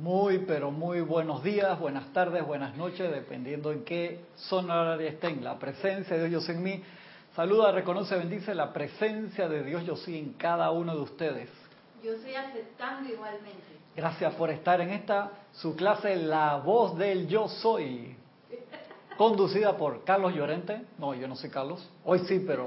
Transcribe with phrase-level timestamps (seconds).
[0.00, 5.44] Muy, pero muy buenos días, buenas tardes, buenas noches, dependiendo en qué zona horaria estén.
[5.44, 6.82] La presencia de Dios yo en mí.
[7.36, 11.50] Saluda, reconoce, bendice la presencia de Dios yo soy en cada uno de ustedes.
[12.02, 13.60] Yo estoy aceptando igualmente.
[13.94, 18.16] Gracias por estar en esta, su clase La Voz del Yo Soy,
[19.18, 20.80] conducida por Carlos Llorente.
[20.96, 21.86] No, yo no soy Carlos.
[22.06, 22.64] Hoy sí, pero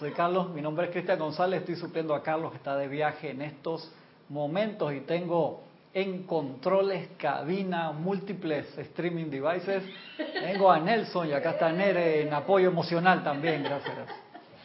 [0.00, 0.50] soy Carlos.
[0.50, 1.60] Mi nombre es Cristian González.
[1.60, 3.92] Estoy supliendo a Carlos que está de viaje en estos
[4.28, 5.62] momentos y tengo
[5.94, 9.84] en controles, cabina, múltiples streaming devices.
[10.16, 13.96] Tengo a Nelson y acá está Nere en apoyo emocional también, gracias.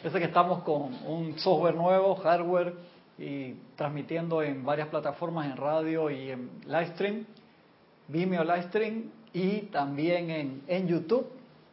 [0.01, 2.73] Parece que estamos con un software nuevo, hardware,
[3.19, 7.25] y transmitiendo en varias plataformas, en radio y en livestream,
[8.07, 9.03] Vimeo livestream
[9.33, 11.27] y también en, en YouTube.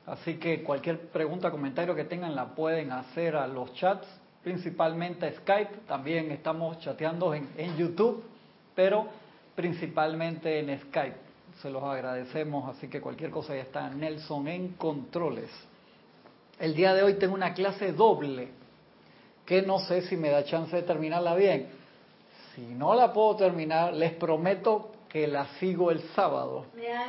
[0.04, 4.06] Así que cualquier pregunta, comentario que tengan la pueden hacer a los chats,
[4.42, 5.86] principalmente Skype.
[5.86, 8.22] También estamos chateando en, en YouTube,
[8.74, 9.06] pero
[9.56, 11.16] principalmente en Skype.
[11.60, 15.50] Se los agradecemos, así que cualquier cosa ya está Nelson en controles.
[16.60, 18.50] El día de hoy tengo una clase doble,
[19.44, 21.68] que no sé si me da chance de terminarla bien.
[22.54, 26.66] Si no la puedo terminar, les prometo que la sigo el sábado.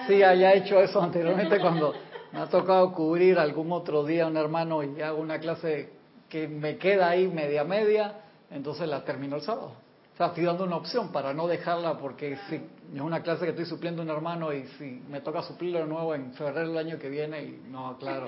[0.08, 1.94] Sí, haya hecho eso anteriormente cuando
[2.32, 5.90] me ha tocado cubrir algún otro día un hermano y hago una clase
[6.30, 8.14] que me queda ahí media media,
[8.52, 9.87] entonces la termino el sábado.
[10.18, 13.52] O sea, estoy dando una opción para no dejarla porque si es una clase que
[13.52, 16.78] estoy supliendo a un hermano y si me toca suplirlo de nuevo en febrero del
[16.80, 18.28] año que viene, y no, claro.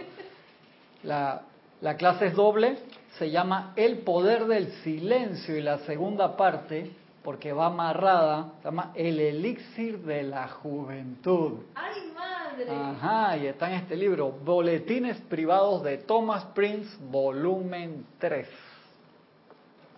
[1.02, 1.42] La,
[1.82, 2.78] la clase es doble,
[3.18, 6.92] se llama El Poder del Silencio y la segunda parte,
[7.24, 11.62] porque va amarrada, se llama El Elixir de la Juventud.
[11.74, 12.68] ¡Ay, madre!
[12.70, 18.69] Ajá, y está en este libro, Boletines Privados de Thomas Prince, volumen 3.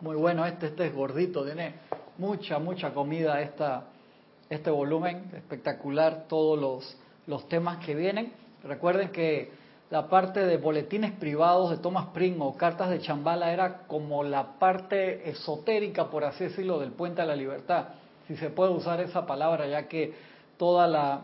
[0.02, 1.76] Muy bueno este, este es gordito, tiene
[2.18, 3.84] mucha, mucha comida esta,
[4.50, 8.34] este volumen, espectacular todos los, los temas que vienen.
[8.64, 9.52] Recuerden que
[9.92, 14.58] la parte de boletines privados de Thomas Prince o cartas de Chambala era como la
[14.58, 17.90] parte esotérica, por así decirlo, del puente a la libertad,
[18.28, 20.16] si se puede usar esa palabra, ya que
[20.58, 21.22] toda la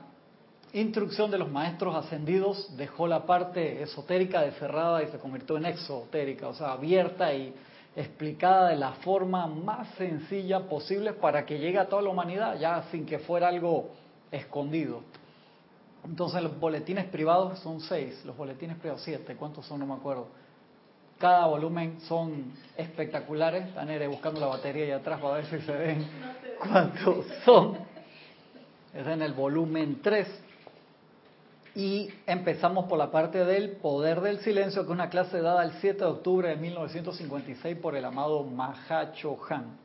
[0.73, 5.65] instrucción de los maestros ascendidos dejó la parte esotérica de cerrada y se convirtió en
[5.65, 7.55] exotérica, o sea, abierta y
[7.97, 12.83] explicada de la forma más sencilla posible para que llegue a toda la humanidad, ya
[12.91, 13.89] sin que fuera algo
[14.31, 15.01] escondido.
[16.05, 19.79] Entonces los boletines privados son seis, los boletines privados siete, ¿cuántos son?
[19.79, 20.27] No me acuerdo.
[21.17, 23.67] Cada volumen son espectaculares.
[23.69, 26.07] Están buscando la batería ahí atrás para ver si se ven
[26.59, 27.79] cuántos son.
[28.93, 30.43] Es en el volumen 3.
[31.77, 35.73] Y empezamos por la parte del poder del silencio, que es una clase dada el
[35.73, 39.77] 7 de octubre de 1956 por el amado Mahacho Han.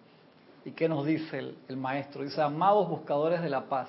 [0.65, 2.25] ¿Y qué nos dice el, maestro?
[2.25, 3.89] Dice, amados buscadores de la paz,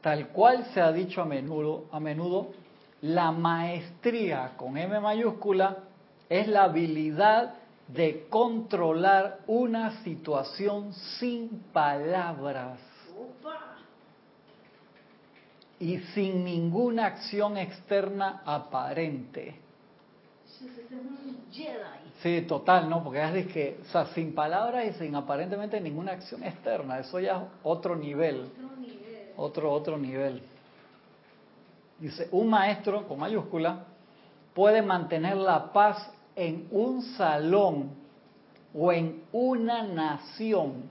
[0.00, 1.24] tal cual se ha dicho a
[2.00, 2.48] menudo,
[3.00, 5.84] la maestría con M mayúscula
[6.28, 7.54] es la habilidad
[7.86, 12.80] de controlar una situación sin palabras
[15.78, 19.56] y sin ninguna acción externa aparente.
[22.22, 23.04] Sí, total, ¿no?
[23.04, 27.36] Porque es que, o sea, sin palabras y sin aparentemente ninguna acción externa, eso ya
[27.36, 28.50] es otro nivel,
[29.36, 30.42] otro otro nivel.
[31.98, 33.84] Dice, un maestro con mayúscula
[34.54, 37.90] puede mantener la paz en un salón
[38.74, 40.90] o en una nación,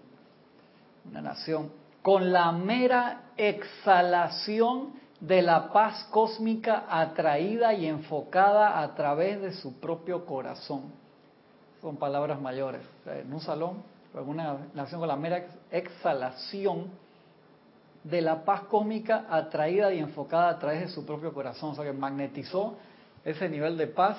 [1.10, 1.72] una nación
[2.06, 9.80] con la mera exhalación de la paz cósmica atraída y enfocada a través de su
[9.80, 10.84] propio corazón.
[11.82, 12.82] Son palabras mayores.
[13.08, 13.82] en un salón,
[14.14, 16.92] en una nación con la mera exhalación
[18.04, 21.72] de la paz cósmica atraída y enfocada a través de su propio corazón.
[21.72, 22.76] O sea, que magnetizó
[23.24, 24.18] ese nivel de paz,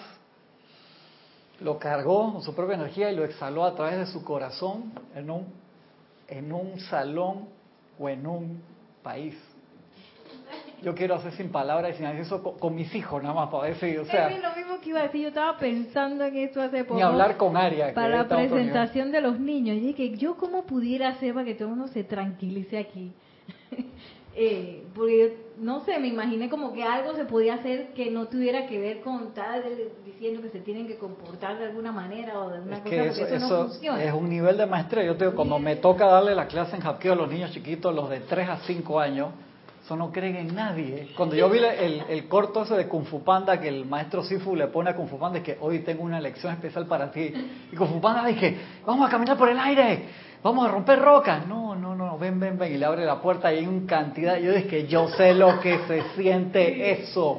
[1.60, 5.30] lo cargó con su propia energía y lo exhaló a través de su corazón en
[5.30, 5.46] un,
[6.26, 7.54] en un salón
[7.98, 8.62] o en un
[9.02, 9.34] país.
[10.82, 13.98] Yo quiero hacer sin palabras y sin eso con, mis hijos, nada más para decir,
[13.98, 14.28] o sea...
[14.28, 16.96] Es lo mismo que iba a decir, yo estaba pensando en esto hace poco.
[16.96, 17.94] Ni hablar con Aria.
[17.94, 19.76] Para la presentación de los niños.
[19.78, 23.12] Y dije, ¿yo cómo pudiera hacer para que todo el mundo se tranquilice aquí?
[24.36, 28.66] eh, porque, no sé, me imaginé como que algo se podía hacer que no tuviera
[28.66, 29.62] que ver con estar
[30.04, 33.38] diciendo que se tienen que comportar de alguna manera o de una cosa, que eso,
[33.38, 34.02] no funciona.
[34.02, 35.04] Es un nivel de maestría.
[35.04, 38.10] Yo tengo, cuando me toca darle la clase en hackeo a los niños chiquitos, los
[38.10, 39.28] de 3 a 5 años,
[39.86, 41.10] Eso no creen en nadie.
[41.16, 44.56] Cuando yo vi el, el, corto ese de Kung Fu Panda que el maestro Sifu
[44.56, 47.32] le pone a Kung Fu Panda, es que hoy tengo una lección especial para ti.
[47.70, 50.08] Y Kung Fu Panda dije, vamos a caminar por el aire,
[50.42, 51.46] vamos a romper rocas.
[51.46, 52.74] No, no, no, ven, ven, ven.
[52.74, 54.38] Y le abre la puerta y hay un cantidad.
[54.38, 57.38] Yo dije, yo sé lo que se siente eso.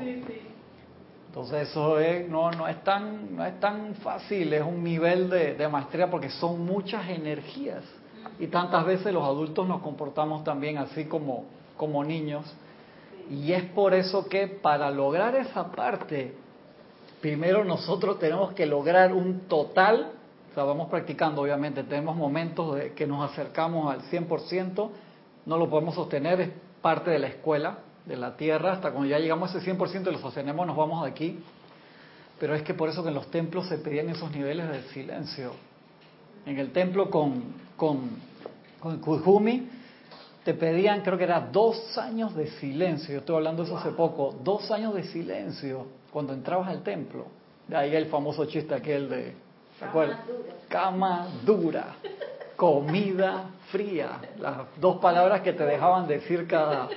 [1.28, 5.56] Entonces eso es, no, no, es tan, no es tan fácil, es un nivel de,
[5.56, 7.84] de maestría porque son muchas energías.
[8.40, 12.46] Y tantas veces los adultos nos comportamos también así como como niños.
[13.30, 16.34] Y es por eso que para lograr esa parte,
[17.22, 20.12] primero nosotros tenemos que lograr un total,
[20.52, 24.90] o sea, vamos practicando obviamente, tenemos momentos de que nos acercamos al 100%,
[25.46, 26.50] no lo podemos sostener, es
[26.82, 30.12] parte de la escuela, de la tierra, hasta cuando ya llegamos a ese 100% y
[30.12, 31.40] lo sostenemos nos vamos de aquí.
[32.40, 35.52] Pero es que por eso que en los templos se pedían esos niveles de silencio.
[36.46, 37.44] En el templo con,
[37.76, 38.10] con,
[38.80, 39.68] con Kujumi,
[40.48, 43.92] te pedían, creo que era dos años de silencio, yo estoy hablando de eso hace
[43.92, 47.26] poco, dos años de silencio cuando entrabas al templo.
[47.68, 49.34] De ahí el famoso chiste aquel de,
[49.78, 50.58] Cama dura.
[50.70, 51.96] Cama dura,
[52.56, 56.88] comida fría, las dos palabras que te dejaban decir cada,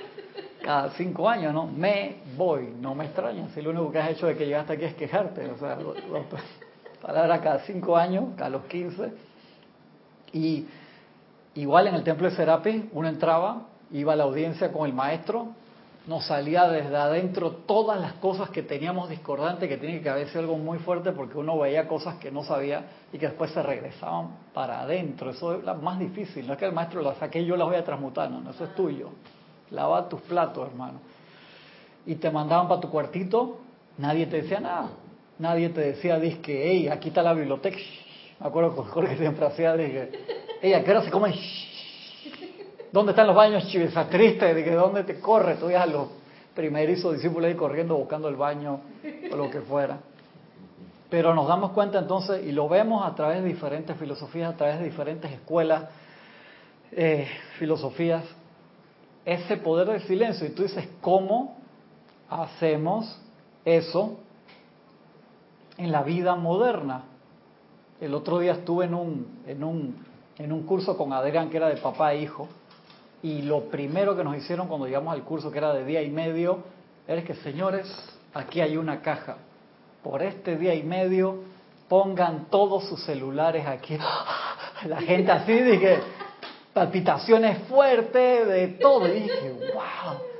[0.63, 1.67] cada cinco años, ¿no?
[1.67, 4.85] Me voy, no me extraña, si lo único que has hecho de que llegaste aquí
[4.85, 5.97] es quejarte, o sea, dos,
[7.01, 9.11] palabras cada cinco años, cada los quince.
[10.31, 10.65] Y
[11.55, 15.49] Igual en el templo de Serapi, uno entraba, iba a la audiencia con el maestro,
[16.07, 20.41] nos salía desde adentro todas las cosas que teníamos discordantes, que tiene que haber sido
[20.41, 24.29] algo muy fuerte porque uno veía cosas que no sabía y que después se regresaban
[24.53, 25.29] para adentro.
[25.29, 26.47] Eso es lo más difícil.
[26.47, 28.63] No es que el maestro lo saque y yo las voy a transmutar, no, eso
[28.63, 29.09] es tuyo.
[29.69, 30.99] Lava tus platos, hermano.
[32.05, 33.59] Y te mandaban para tu cuartito,
[33.97, 34.89] nadie te decía nada.
[35.37, 37.77] Nadie te decía, que hey, aquí está la biblioteca.
[38.39, 40.11] Me acuerdo con Jorge siempre hacía, dije,
[40.61, 41.33] ella, ¿qué hora se come?
[42.91, 44.07] ¿Dónde están los baños, chivesa?
[44.07, 46.09] Triste, de que dónde te corre, tú a los
[46.53, 48.81] primerizos discípulos ahí corriendo buscando el baño
[49.31, 49.97] o lo que fuera.
[51.09, 54.79] Pero nos damos cuenta entonces, y lo vemos a través de diferentes filosofías, a través
[54.79, 55.85] de diferentes escuelas,
[56.91, 57.27] eh,
[57.57, 58.23] filosofías,
[59.25, 60.45] ese poder del silencio.
[60.45, 61.57] Y tú dices, ¿cómo
[62.29, 63.19] hacemos
[63.65, 64.19] eso
[65.77, 67.05] en la vida moderna?
[67.99, 68.93] El otro día estuve en
[69.63, 70.10] un
[70.43, 72.47] en un curso con Adrián que era de papá e hijo,
[73.23, 76.09] y lo primero que nos hicieron cuando llegamos al curso, que era de día y
[76.09, 76.63] medio,
[77.07, 77.87] era que, señores,
[78.33, 79.37] aquí hay una caja.
[80.03, 81.43] Por este día y medio,
[81.87, 83.97] pongan todos sus celulares aquí.
[84.85, 85.99] La gente así, dije,
[86.73, 89.07] palpitaciones fuertes, de todo.
[89.07, 90.30] Y dije, wow.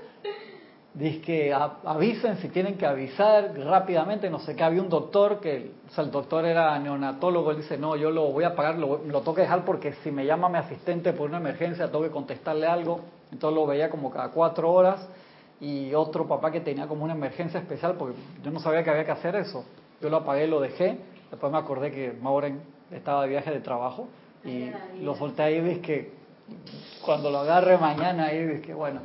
[0.93, 5.71] Dice que avisen si tienen que avisar rápidamente, no sé qué, había un doctor que,
[5.87, 8.97] o sea, el doctor era neonatólogo, él dice, no, yo lo voy a pagar, lo,
[8.97, 12.09] lo tengo que dejar porque si me llama mi asistente por una emergencia, tengo que
[12.09, 12.99] contestarle algo,
[13.31, 15.07] entonces lo veía como cada cuatro horas,
[15.61, 19.05] y otro papá que tenía como una emergencia especial, porque yo no sabía que había
[19.05, 19.63] que hacer eso,
[20.01, 20.97] yo lo apagué, lo dejé,
[21.29, 22.59] después me acordé que Mauren
[22.91, 24.09] estaba de viaje de trabajo,
[24.43, 24.71] y
[25.01, 26.11] lo solté ahí, y que
[27.05, 28.99] cuando lo agarre mañana, ahí, que bueno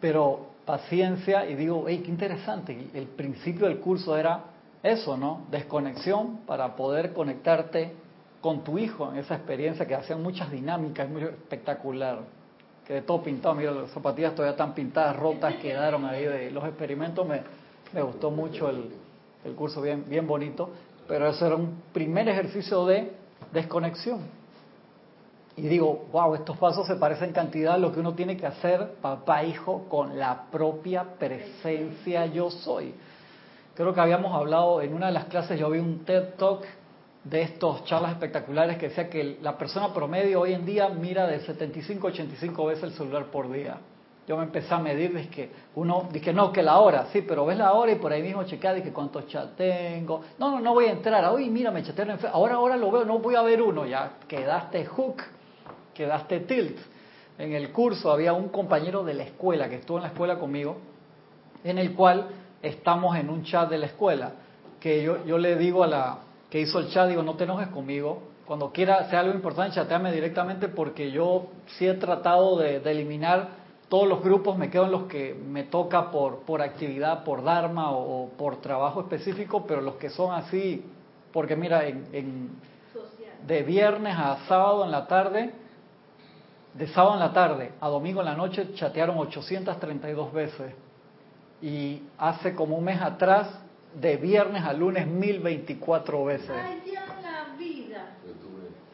[0.00, 4.44] pero paciencia y digo, hey, qué interesante, el principio del curso era
[4.82, 5.46] eso, ¿no?
[5.50, 7.92] Desconexión para poder conectarte
[8.40, 12.20] con tu hijo en esa experiencia que hacían muchas dinámicas, muy espectacular.
[12.86, 16.64] Que de todo pintado, mira, las zapatillas todavía están pintadas, rotas, quedaron ahí de los
[16.64, 17.26] experimentos.
[17.26, 18.90] Me, gustó mucho el,
[19.44, 20.70] el curso, bien, bien bonito,
[21.06, 23.12] pero eso era un primer ejercicio de
[23.52, 24.39] desconexión
[25.56, 28.94] y digo, wow, estos pasos se parecen cantidad a lo que uno tiene que hacer,
[29.02, 32.94] papá, hijo, con la propia presencia yo soy.
[33.74, 36.64] Creo que habíamos hablado en una de las clases, yo vi un TED Talk
[37.24, 41.40] de estos charlas espectaculares que decía que la persona promedio hoy en día mira de
[41.40, 43.78] 75 a 85 veces el celular por día.
[44.26, 47.44] Yo me empecé a medir, dije que uno, dije no, que la hora, sí, pero
[47.44, 50.22] ves la hora y por ahí mismo chequea, dije cuántos chats tengo.
[50.38, 53.18] No, no, no voy a entrar, hoy mira, me chatearon, ahora, ahora lo veo, no
[53.18, 55.22] voy a ver uno, ya quedaste hook
[56.00, 56.78] quedaste tilt.
[57.36, 60.78] En el curso había un compañero de la escuela que estuvo en la escuela conmigo,
[61.62, 62.28] en el cual
[62.62, 64.32] estamos en un chat de la escuela,
[64.80, 67.68] que yo, yo le digo a la que hizo el chat, digo, no te enojes
[67.68, 73.50] conmigo, cuando quiera sea algo importante, chateame directamente porque yo sí he tratado de, eliminar
[73.90, 77.90] todos los grupos, me quedo en los que me toca por, por actividad, por Dharma
[77.92, 80.82] o, por trabajo específico, pero los que son así,
[81.30, 82.50] porque mira, en,
[83.46, 85.59] de viernes a sábado en la tarde
[86.74, 90.72] de sábado en la tarde a domingo en la noche chatearon 832 veces.
[91.62, 93.48] Y hace como un mes atrás,
[93.94, 96.50] de viernes a lunes, 1024 veces.
[96.50, 96.80] Ay,
[97.22, 98.16] la vida.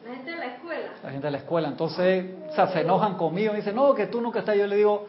[0.05, 0.89] La gente de la escuela.
[1.03, 1.67] La gente de la escuela.
[1.67, 4.57] Entonces, se enojan conmigo y dicen, no, que tú nunca estás.
[4.57, 5.07] Yo le digo,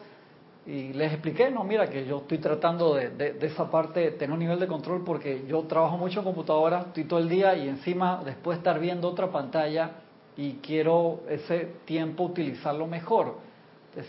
[0.67, 4.39] y les expliqué, no, mira, que yo estoy tratando de, de, esa parte, tener un
[4.39, 8.21] nivel de control porque yo trabajo mucho en computadora, estoy todo el día y encima
[8.23, 9.93] después estar viendo otra pantalla
[10.39, 13.39] y quiero ese tiempo utilizarlo mejor.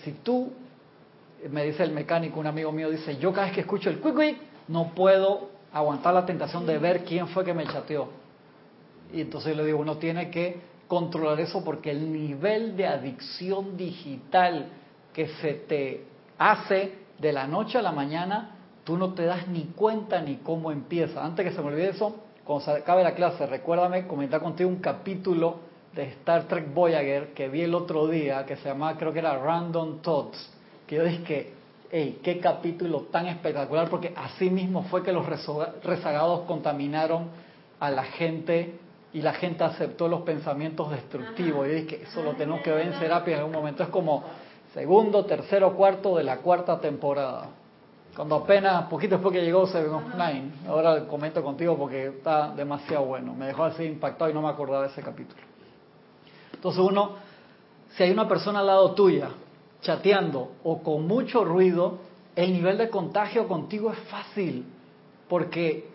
[0.04, 0.52] Si tú,
[1.50, 4.38] me dice el mecánico, un amigo mío, dice, yo cada vez que escucho el quick
[4.68, 8.10] no puedo aguantar la tentación de ver quién fue que me chateó.
[9.12, 14.68] Y entonces le digo, uno tiene que controlar eso porque el nivel de adicción digital
[15.12, 16.04] que se te
[16.38, 20.72] hace de la noche a la mañana, tú no te das ni cuenta ni cómo
[20.72, 21.26] empieza.
[21.26, 24.78] Antes que se me olvide eso, cuando se acabe la clase, recuérdame comentar contigo un
[24.78, 29.20] capítulo de Star Trek Voyager que vi el otro día, que se llamaba, creo que
[29.20, 30.54] era Random Thoughts,
[30.88, 31.54] que yo dije,
[31.92, 35.26] hey, qué capítulo tan espectacular, porque así mismo fue que los
[35.84, 37.28] rezagados contaminaron
[37.80, 38.76] a la gente
[39.12, 41.68] y la gente aceptó los pensamientos destructivos.
[41.68, 43.84] Y dije, eso lo tenemos que ver en terapia en algún momento.
[43.84, 44.24] Es como
[44.74, 47.50] segundo, tercero, cuarto de la cuarta temporada.
[48.16, 53.06] Cuando apenas, poquito después que llegó Seven of Nine, ahora comento contigo porque está demasiado
[53.06, 53.34] bueno.
[53.34, 55.49] Me dejó así impactado y no me acordaba de ese capítulo.
[56.60, 57.12] Entonces uno,
[57.96, 59.30] si hay una persona al lado tuya,
[59.82, 62.00] chateando o con mucho ruido,
[62.36, 64.66] el nivel de contagio contigo es fácil,
[65.30, 65.88] porque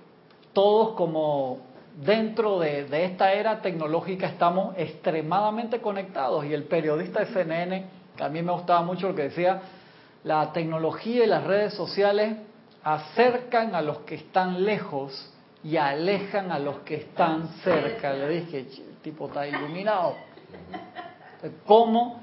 [0.54, 1.58] todos como
[2.02, 8.24] dentro de, de, esta era tecnológica estamos extremadamente conectados y el periodista de CNN, que
[8.24, 9.60] a mí me gustaba mucho lo que decía,
[10.22, 12.38] la tecnología y las redes sociales
[12.82, 15.30] acercan a los que están lejos
[15.62, 18.14] y alejan a los que están cerca.
[18.14, 20.14] Le dije, el tipo está iluminado.
[21.66, 22.20] ¿Cómo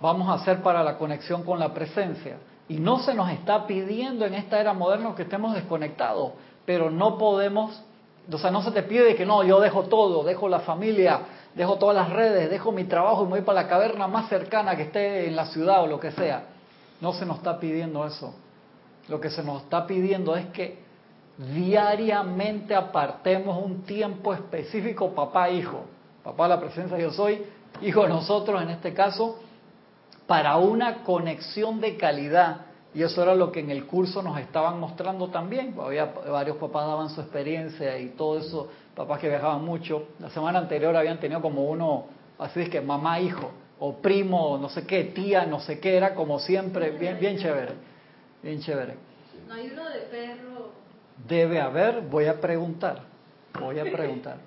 [0.00, 2.38] vamos a hacer para la conexión con la presencia?
[2.68, 6.32] Y no se nos está pidiendo en esta era moderna que estemos desconectados,
[6.64, 7.82] pero no podemos
[8.32, 11.20] o sea, no se te pide que no, yo dejo todo, dejo la familia,
[11.54, 14.76] dejo todas las redes, dejo mi trabajo y me voy para la caverna más cercana
[14.76, 16.44] que esté en la ciudad o lo que sea.
[17.00, 18.34] No se nos está pidiendo eso.
[19.08, 20.82] Lo que se nos está pidiendo es que
[21.36, 25.84] diariamente apartemos un tiempo específico, papá, hijo.
[26.22, 27.44] Papá, la presencia yo soy,
[27.82, 29.40] hijo nosotros en este caso,
[30.26, 34.78] para una conexión de calidad y eso era lo que en el curso nos estaban
[34.78, 35.74] mostrando también.
[35.80, 40.08] Había varios papás daban su experiencia y todo eso, papás que viajaban mucho.
[40.20, 42.06] La semana anterior habían tenido como uno,
[42.38, 43.50] así es que mamá, hijo,
[43.80, 47.72] o primo, no sé qué, tía, no sé qué, era como siempre, bien, bien chévere,
[48.42, 48.94] bien chévere.
[49.48, 50.70] No hay uno de perro.
[51.26, 53.02] Debe haber, voy a preguntar,
[53.58, 54.38] voy a preguntar.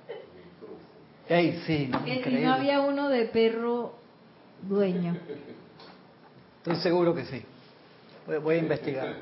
[1.29, 3.93] Ey, sí, que si no había uno de perro
[4.61, 5.15] dueño.
[6.59, 7.43] Estoy seguro que sí
[8.35, 9.15] voy a investigar.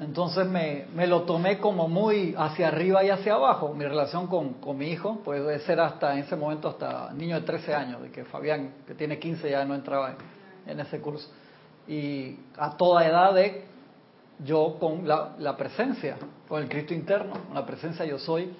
[0.00, 4.54] Entonces me, me, lo tomé como muy hacia arriba y hacia abajo, mi relación con,
[4.54, 8.10] con, mi hijo, puede ser hasta en ese momento hasta niño de 13 años, de
[8.10, 10.16] que Fabián, que tiene 15, ya no entraba
[10.66, 11.28] en, ese curso.
[11.86, 13.64] Y a toda edad de
[14.44, 16.16] yo con la, la, presencia,
[16.48, 18.52] con el Cristo interno, con la presencia yo soy,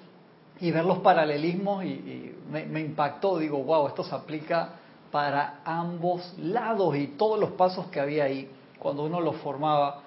[0.59, 4.69] y ver los paralelismos y, me, me impactó, digo, wow, esto se aplica
[5.11, 10.01] para ambos lados y todos los pasos que había ahí cuando uno los formaba,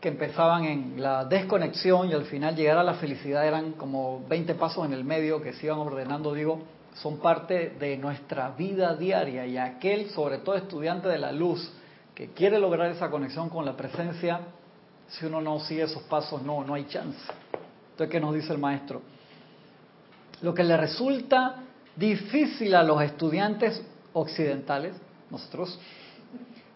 [0.00, 4.54] que empezaban en la desconexión y al final llegar a la felicidad eran como 20
[4.56, 6.60] pasos en el medio que se iban ordenando, digo,
[6.94, 11.72] son parte de nuestra vida diaria y aquel, sobre todo estudiante de la luz,
[12.14, 14.40] que quiere lograr esa conexión con la presencia,
[15.08, 17.18] si uno no sigue esos pasos, no, no hay chance.
[17.92, 19.00] Entonces, ¿qué nos dice el maestro?
[20.44, 21.54] Lo que le resulta
[21.96, 23.82] difícil a los estudiantes
[24.12, 24.94] occidentales,
[25.30, 25.80] nosotros,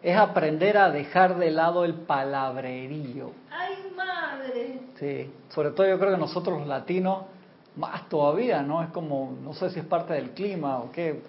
[0.02, 3.30] es aprender a dejar de lado el palabrerío.
[3.50, 4.80] ¡Ay, madre!
[4.98, 7.24] Sí, sobre todo yo creo que nosotros los latinos,
[7.76, 8.82] más todavía, ¿no?
[8.82, 11.20] Es como, no sé si es parte del clima o qué.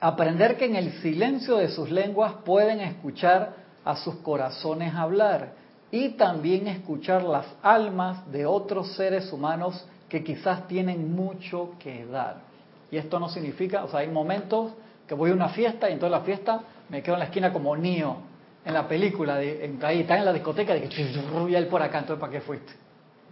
[0.00, 5.52] Aprender que en el silencio de sus lenguas pueden escuchar a sus corazones hablar
[5.90, 12.42] y también escuchar las almas de otros seres humanos que quizás tienen mucho que dar.
[12.90, 14.72] Y esto no significa, o sea, hay momentos
[15.06, 17.52] que voy a una fiesta y en toda la fiesta me quedo en la esquina
[17.52, 18.28] como Neo
[18.64, 21.02] en la película, de, en, ahí está en la discoteca, de que
[21.48, 22.74] y él por acá, entonces ¿para qué fuiste?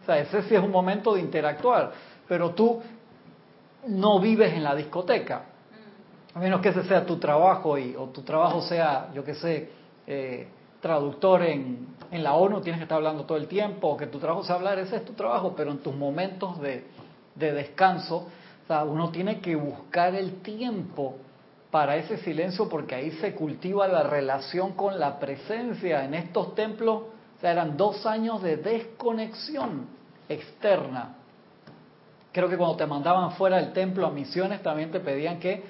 [0.02, 1.92] O sea, ese sí es un momento de interactuar,
[2.26, 2.80] pero tú
[3.88, 5.42] no vives en la discoteca,
[6.32, 9.70] a menos que ese sea tu trabajo y, o tu trabajo sea, yo qué sé,
[10.06, 10.48] eh,
[10.80, 14.44] traductor en, en la ONU, tienes que estar hablando todo el tiempo, que tu trabajo
[14.44, 16.84] sea hablar, ese es tu trabajo, pero en tus momentos de,
[17.34, 18.28] de descanso,
[18.86, 21.16] uno tiene que buscar el tiempo
[21.70, 26.04] para ese silencio porque ahí se cultiva la relación con la presencia.
[26.04, 27.02] En estos templos
[27.36, 29.86] o sea, eran dos años de desconexión
[30.28, 31.14] externa.
[32.32, 35.62] Creo que cuando te mandaban fuera del templo a misiones también te pedían que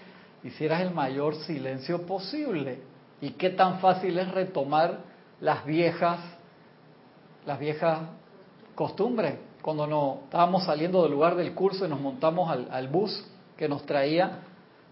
[0.42, 2.80] hicieras el mayor silencio posible.
[3.20, 4.98] ¿Y qué tan fácil es retomar
[5.40, 6.20] las viejas,
[7.46, 8.00] las viejas
[8.74, 9.34] costumbres.
[9.62, 13.24] Cuando nos estábamos saliendo del lugar del curso y nos montamos al, bus
[13.56, 14.38] que nos traía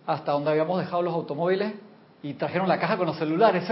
[0.07, 1.73] hasta donde habíamos dejado los automóviles
[2.23, 3.65] y trajeron la caja con los celulares.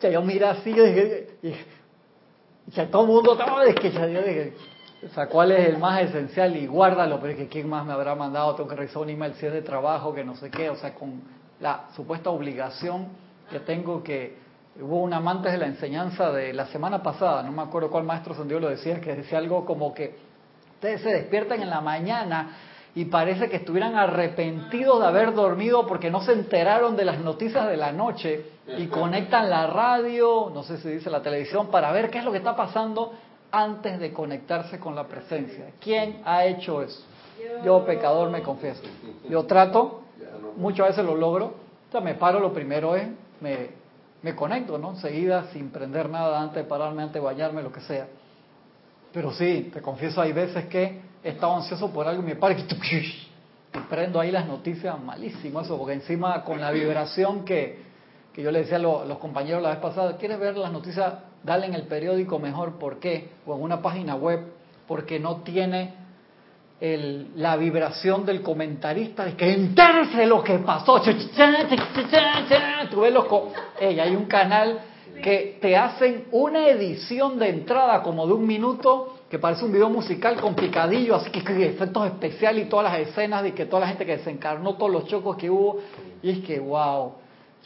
[0.00, 1.54] Ya yo mira así, y
[2.86, 3.62] todo el mundo estaba
[5.04, 6.56] o sea, ¿cuál es el más esencial?
[6.56, 8.54] Y guárdalo, pero es que ¿quién más me habrá mandado?
[8.54, 10.94] Tengo que revisar un email si es de trabajo, que no sé qué, o sea,
[10.94, 11.22] con
[11.60, 13.08] la supuesta obligación
[13.50, 14.42] que tengo que...
[14.80, 18.34] Hubo un amante de la enseñanza de la semana pasada, no me acuerdo cuál maestro
[18.44, 20.16] Dios lo decía, que decía algo como que
[20.74, 22.56] ustedes se despiertan en la mañana
[22.96, 27.68] y parece que estuvieran arrepentidos de haber dormido porque no se enteraron de las noticias
[27.68, 28.46] de la noche
[28.76, 32.32] y conectan la radio, no sé si dice la televisión, para ver qué es lo
[32.32, 33.12] que está pasando
[33.54, 35.66] antes de conectarse con la presencia.
[35.80, 37.04] ¿Quién ha hecho eso?
[37.64, 38.82] Yo, pecador, me confieso.
[39.28, 40.02] Yo trato,
[40.56, 43.06] muchas veces lo logro, o sea, me paro, lo primero es,
[43.40, 43.68] me,
[44.22, 44.90] me conecto, ¿no?
[44.90, 48.08] Enseguida, sin prender nada, antes de pararme, antes de bañarme, lo que sea.
[49.12, 52.56] Pero sí, te confieso, hay veces que he estado ansioso por algo y me paro
[52.58, 52.64] y,
[53.88, 57.78] prendo ahí las noticias, malísimo eso, porque encima con la vibración que,
[58.32, 61.14] que yo le decía a los, compañeros la vez pasada, ¿quieres ver las noticias?
[61.44, 63.28] Dale en el periódico mejor, ¿por qué?
[63.46, 64.40] O en una página web,
[64.88, 65.92] porque no tiene
[66.80, 71.00] el, la vibración del comentarista de que entérese lo que pasó.
[72.90, 73.26] Tú ves los...
[73.80, 74.80] Hay un canal
[75.22, 79.88] que te hacen una edición de entrada como de un minuto que parece un video
[79.88, 84.06] musical complicadillo, así que, efectos especiales y todas las escenas de que toda la gente
[84.06, 85.78] que desencarnó, todos los chocos que hubo,
[86.22, 87.14] y es que, wow,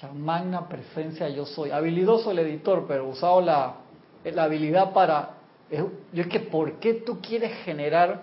[0.00, 1.70] ya magna presencia yo soy.
[1.70, 3.74] Habilidoso el editor, pero usado la,
[4.24, 5.30] la habilidad para...
[5.70, 8.22] Yo es que, ¿por qué tú quieres generar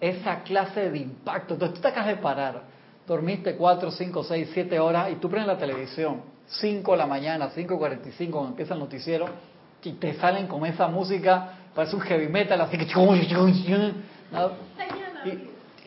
[0.00, 1.54] esa clase de impacto?
[1.54, 2.62] Entonces tú te acabas de parar,
[3.06, 7.50] dormiste 4, 5, 6, 7 horas y tú prendes la televisión, 5 de la mañana,
[7.54, 9.26] 5.45 cuando empieza el noticiero,
[9.84, 12.86] y te salen con esa música, parece un heavy metal, así que...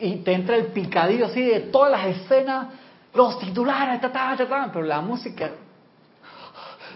[0.00, 2.68] Y, te entra el picadillo así de todas las escenas,
[3.14, 5.50] los titulares, ta, ta, ta, pero la música...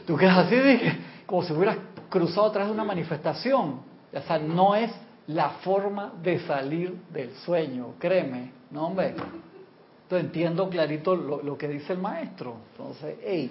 [0.07, 1.77] Tú quedas así de, como si hubieras
[2.09, 3.81] cruzado atrás de una manifestación.
[4.13, 4.91] O sea, no es
[5.29, 9.09] la forma de salir del sueño, créeme, no hombre.
[9.11, 12.57] Entonces entiendo clarito lo, lo que dice el maestro.
[12.73, 13.51] Entonces, hey,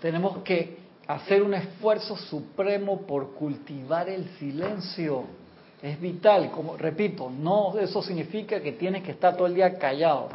[0.00, 5.24] tenemos que hacer un esfuerzo supremo por cultivar el silencio.
[5.82, 10.28] Es vital, como repito, no eso significa que tienes que estar todo el día callado.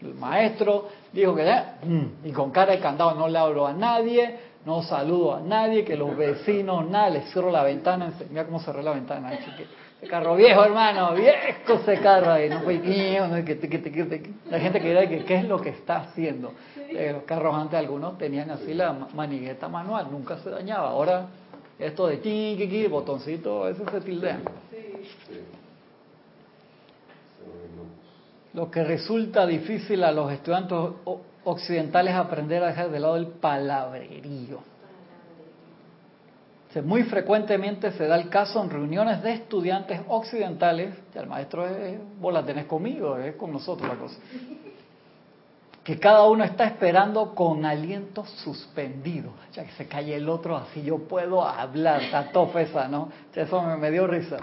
[0.00, 1.44] El maestro dijo que
[1.84, 5.84] mm", y con cara de candado no le hablo a nadie, no saludo a nadie,
[5.84, 10.36] que los vecinos, nada, les cierro la ventana, mira cómo cerré la ventana, ese carro
[10.36, 12.74] viejo, hermano, viejo ese carro ahí, no fue
[14.50, 16.52] la gente que dirá que qué es lo que está haciendo.
[16.76, 20.90] Eh, los carros antes algunos tenían así la manigueta manual, nunca se dañaba.
[20.90, 21.26] Ahora
[21.78, 24.42] esto de ti, botoncito, a veces se tildean.
[28.54, 30.76] Lo que resulta difícil a los estudiantes
[31.44, 34.60] occidentales aprender a dejar de lado el palabrerío.
[36.84, 41.98] Muy frecuentemente se da el caso en reuniones de estudiantes occidentales, ya el maestro es,
[42.20, 44.16] vos la tenés conmigo, es con nosotros la cosa,
[45.82, 50.82] que cada uno está esperando con aliento suspendido, ya que se calle el otro, así
[50.82, 52.30] yo puedo hablar, está
[52.60, 53.08] esa, ¿no?
[53.34, 54.36] Eso me dio risa.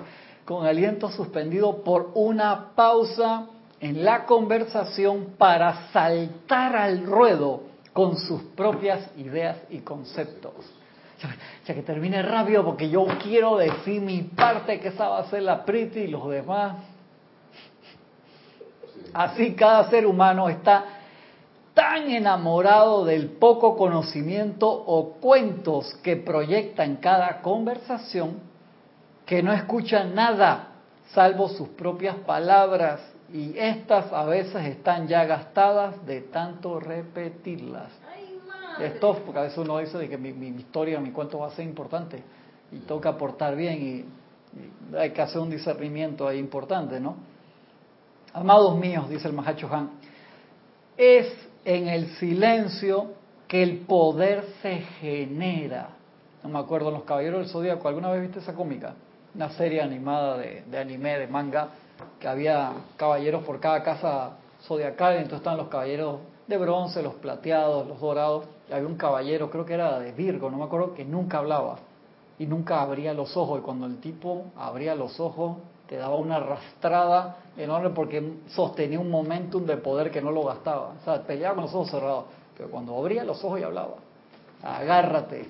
[0.44, 3.48] Con aliento suspendido por una pausa
[3.80, 10.54] en la conversación para saltar al ruedo con sus propias ideas y conceptos
[11.66, 15.44] ya que termine rápido porque yo quiero decir mi parte que esa va a ser
[15.44, 16.78] la Priti y los demás.
[19.14, 20.86] Así cada ser humano está
[21.74, 28.40] tan enamorado del poco conocimiento o cuentos que proyecta en cada conversación
[29.26, 30.70] que no escucha nada
[31.14, 33.02] salvo sus propias palabras
[33.34, 37.92] y estas a veces están ya gastadas de tanto repetirlas
[38.80, 41.52] esto, porque a veces uno dice de que mi, mi, historia, mi cuento va a
[41.52, 42.22] ser importante
[42.72, 44.06] y toca aportar bien y,
[44.98, 47.18] hay que hacer un discernimiento ahí importante, ¿no?
[48.34, 49.92] Amados míos, dice el Mahacho Han,
[50.96, 51.28] es
[51.66, 53.14] en el silencio
[53.50, 55.90] que el poder se genera.
[56.42, 58.94] No me acuerdo, Los Caballeros del Zodíaco, ¿alguna vez viste esa cómica?
[59.34, 61.70] Una serie animada de, de anime, de manga,
[62.20, 64.32] que había caballeros por cada casa
[64.64, 68.46] zodiacal, entonces estaban los caballeros de bronce, los plateados, los dorados.
[68.72, 71.78] había un caballero, creo que era de Virgo, no me acuerdo, que nunca hablaba
[72.38, 73.60] y nunca abría los ojos.
[73.60, 79.10] Y cuando el tipo abría los ojos, te daba una arrastrada enorme porque sostenía un
[79.10, 80.94] momentum de poder que no lo gastaba.
[81.02, 82.26] O sea, peleaba con los ojos cerrados,
[82.58, 83.96] pero cuando abría los ojos y hablaba.
[84.64, 85.48] agárrate.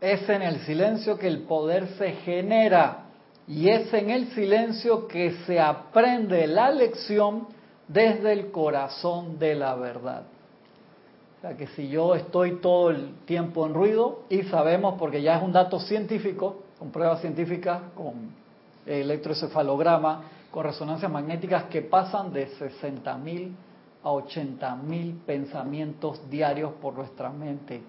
[0.00, 3.03] Es en el silencio que el poder se genera
[3.46, 7.46] y es en el silencio que se aprende la lección
[7.88, 10.22] desde el corazón de la verdad.
[11.38, 15.36] O sea que si yo estoy todo el tiempo en ruido y sabemos, porque ya
[15.36, 18.30] es un dato científico, con pruebas científicas, con
[18.86, 23.50] electroencefalograma, con resonancias magnéticas que pasan de 60.000
[24.04, 27.82] a 80.000 pensamientos diarios por nuestra mente.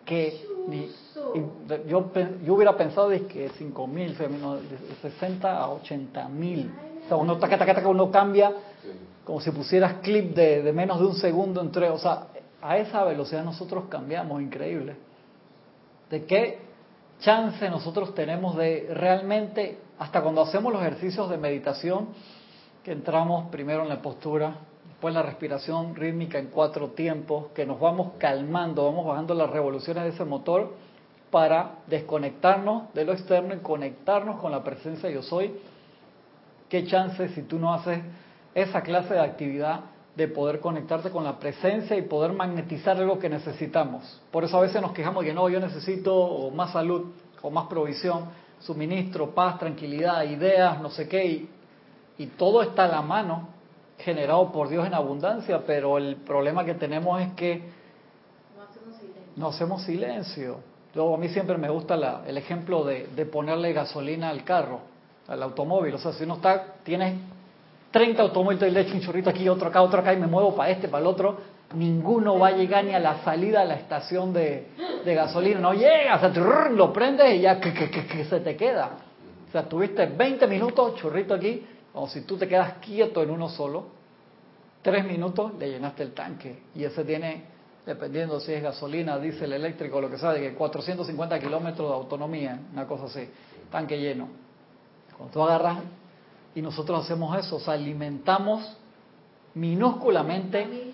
[1.34, 2.12] Que yo,
[2.44, 4.18] yo hubiera pensado de que 5.000,
[4.62, 6.70] de 60 a 80.000.
[7.06, 8.52] O sea, uno, taca, taca, taca, uno cambia
[9.24, 11.90] como si pusieras clip de, de menos de un segundo entre.
[11.90, 12.28] O sea,
[12.62, 14.96] a esa velocidad nosotros cambiamos, increíble.
[16.10, 16.60] ¿De qué
[17.20, 22.10] chance nosotros tenemos de realmente, hasta cuando hacemos los ejercicios de meditación,
[22.84, 24.58] que entramos primero en la postura,
[24.88, 29.50] después en la respiración rítmica en cuatro tiempos, que nos vamos calmando, vamos bajando las
[29.50, 30.74] revoluciones de ese motor
[31.32, 35.54] para desconectarnos de lo externo y conectarnos con la presencia yo soy.
[36.70, 38.00] ¿Qué chance si tú no haces
[38.54, 39.82] esa clase de actividad
[40.16, 44.22] de poder conectarte con la presencia y poder magnetizar algo que necesitamos?
[44.32, 47.12] Por eso a veces nos quejamos de que no, yo necesito más salud
[47.42, 48.26] o más provisión,
[48.60, 51.50] suministro, paz, tranquilidad, ideas, no sé qué, y
[52.18, 53.50] y todo está a la mano,
[53.98, 57.62] generado por Dios en abundancia, pero el problema que tenemos es que
[59.36, 60.52] no hacemos silencio.
[60.52, 64.82] No a mí siempre me gusta el ejemplo de, ponerle gasolina al carro,
[65.28, 65.96] al automóvil.
[65.96, 67.16] O sea, si uno está, tienes
[67.92, 70.70] 30 automóviles le echo un chorrito aquí, otro acá, otro acá, y me muevo para
[70.70, 71.38] este, para el otro,
[71.74, 74.68] ninguno va a llegar ni a la salida a la estación de,
[75.06, 75.60] gasolina.
[75.60, 78.92] No llega, o sea, lo prendes y ya que, que, que, se te queda.
[79.48, 83.50] O sea, tuviste 20 minutos, chorrito aquí, o si tú te quedas quieto en uno
[83.50, 83.86] solo,
[84.82, 86.64] tres minutos le llenaste el tanque.
[86.76, 87.44] Y ese tiene,
[87.86, 92.60] dependiendo si es gasolina, diésel, eléctrico, lo que sea, de que 450 kilómetros de autonomía,
[92.74, 93.30] una cosa así,
[93.72, 94.28] tanque lleno.
[95.16, 95.80] Cuando tú agarras
[96.56, 98.78] y nosotros hacemos eso, o sea, alimentamos
[99.54, 100.94] minúsculamente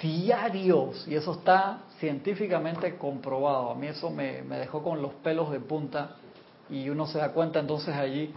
[0.00, 3.70] diarios y eso está científicamente comprobado.
[3.70, 6.16] A mí eso me, me dejó con los pelos de punta
[6.70, 8.32] y uno se da cuenta entonces allí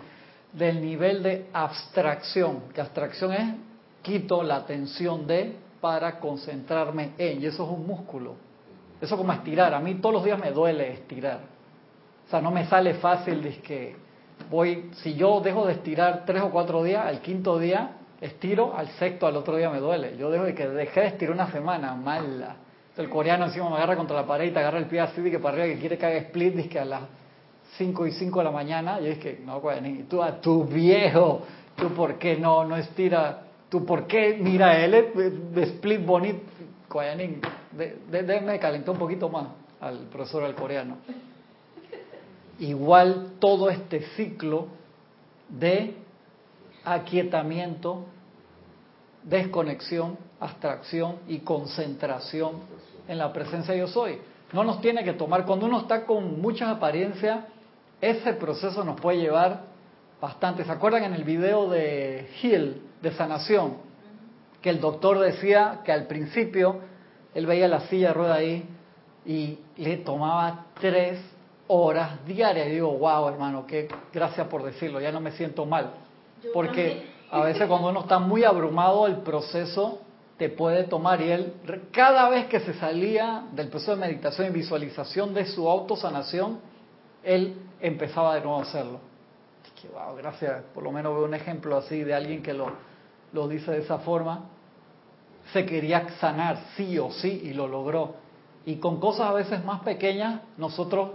[0.53, 3.55] del nivel de abstracción, que abstracción es
[4.01, 8.35] quito la atención de para concentrarme en, y eso es un músculo.
[8.99, 11.39] Eso como estirar, a mí todos los días me duele estirar.
[12.25, 13.95] O sea, no me sale fácil de que
[14.49, 18.87] voy, si yo dejo de estirar tres o cuatro días, al quinto día estiro, al
[18.89, 20.17] sexto, al otro día me duele.
[20.17, 22.55] Yo dejo de que dejé de estirar una semana, mala.
[22.97, 25.37] El coreano encima me agarra contra la pared y te agarra el pie así que
[25.37, 27.01] para arriba que quiere que haga split, dice que a las
[27.77, 31.43] 5 y 5 de la mañana, y es que, no, ni tú a tu viejo,
[31.75, 36.41] tú por qué no, no estira, tú por qué, mira, él es split bonito,
[37.71, 39.47] de, de, de, un poquito más
[39.79, 40.97] al profesor al coreano.
[42.59, 44.67] Igual todo este ciclo
[45.49, 45.95] de
[46.83, 48.05] aquietamiento,
[49.23, 52.53] desconexión, abstracción y concentración
[53.07, 54.19] en la presencia de yo soy.
[54.53, 57.43] No nos tiene que tomar, cuando uno está con muchas apariencias,
[57.99, 59.65] ese proceso nos puede llevar
[60.21, 60.63] bastante.
[60.63, 63.77] ¿Se acuerdan en el video de Hill, de sanación,
[64.61, 66.79] que el doctor decía que al principio
[67.33, 68.67] él veía la silla de rueda ahí
[69.25, 71.19] y le tomaba tres
[71.67, 72.67] horas diarias?
[72.67, 75.91] Y digo, wow, hermano, que gracias por decirlo, ya no me siento mal.
[76.53, 80.01] Porque a veces cuando uno está muy abrumado, el proceso
[80.37, 81.21] te puede tomar.
[81.21, 81.53] Y él,
[81.91, 86.59] cada vez que se salía del proceso de meditación y visualización de su autosanación,
[87.23, 88.99] él empezaba de nuevo a hacerlo.
[89.81, 92.71] Que, wow, gracias, por lo menos veo un ejemplo así de alguien que lo,
[93.33, 94.45] lo dice de esa forma.
[95.53, 98.15] Se quería sanar sí o sí y lo logró.
[98.65, 101.11] Y con cosas a veces más pequeñas, nosotros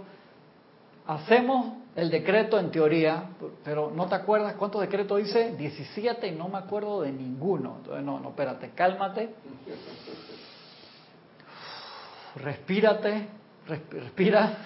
[1.05, 3.25] hacemos el decreto en teoría,
[3.63, 7.75] pero no te acuerdas cuántos decretos dice, 17 y no me acuerdo de ninguno.
[7.77, 9.35] Entonces, no, no, espérate, cálmate,
[12.35, 13.27] respírate,
[13.67, 14.57] respira,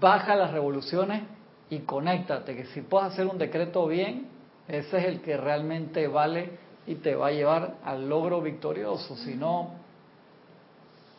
[0.00, 1.22] baja las revoluciones
[1.68, 4.28] y conéctate, que si puedes hacer un decreto bien,
[4.70, 6.50] ese es el que realmente vale
[6.86, 9.16] y te va a llevar al logro victorioso.
[9.16, 9.72] Si no,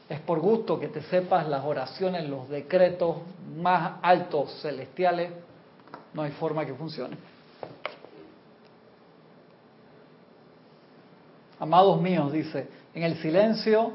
[0.09, 3.17] es por gusto que te sepas las oraciones, los decretos
[3.57, 5.31] más altos celestiales,
[6.13, 7.17] no hay forma que funcione.
[11.59, 13.93] Amados míos, dice, en el silencio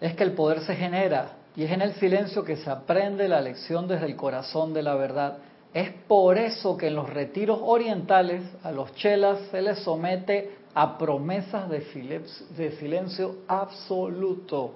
[0.00, 3.40] es que el poder se genera y es en el silencio que se aprende la
[3.40, 5.38] lección desde el corazón de la verdad.
[5.74, 10.96] Es por eso que en los retiros orientales a los chelas se les somete a
[10.96, 14.72] promesas de silencio, absoluto.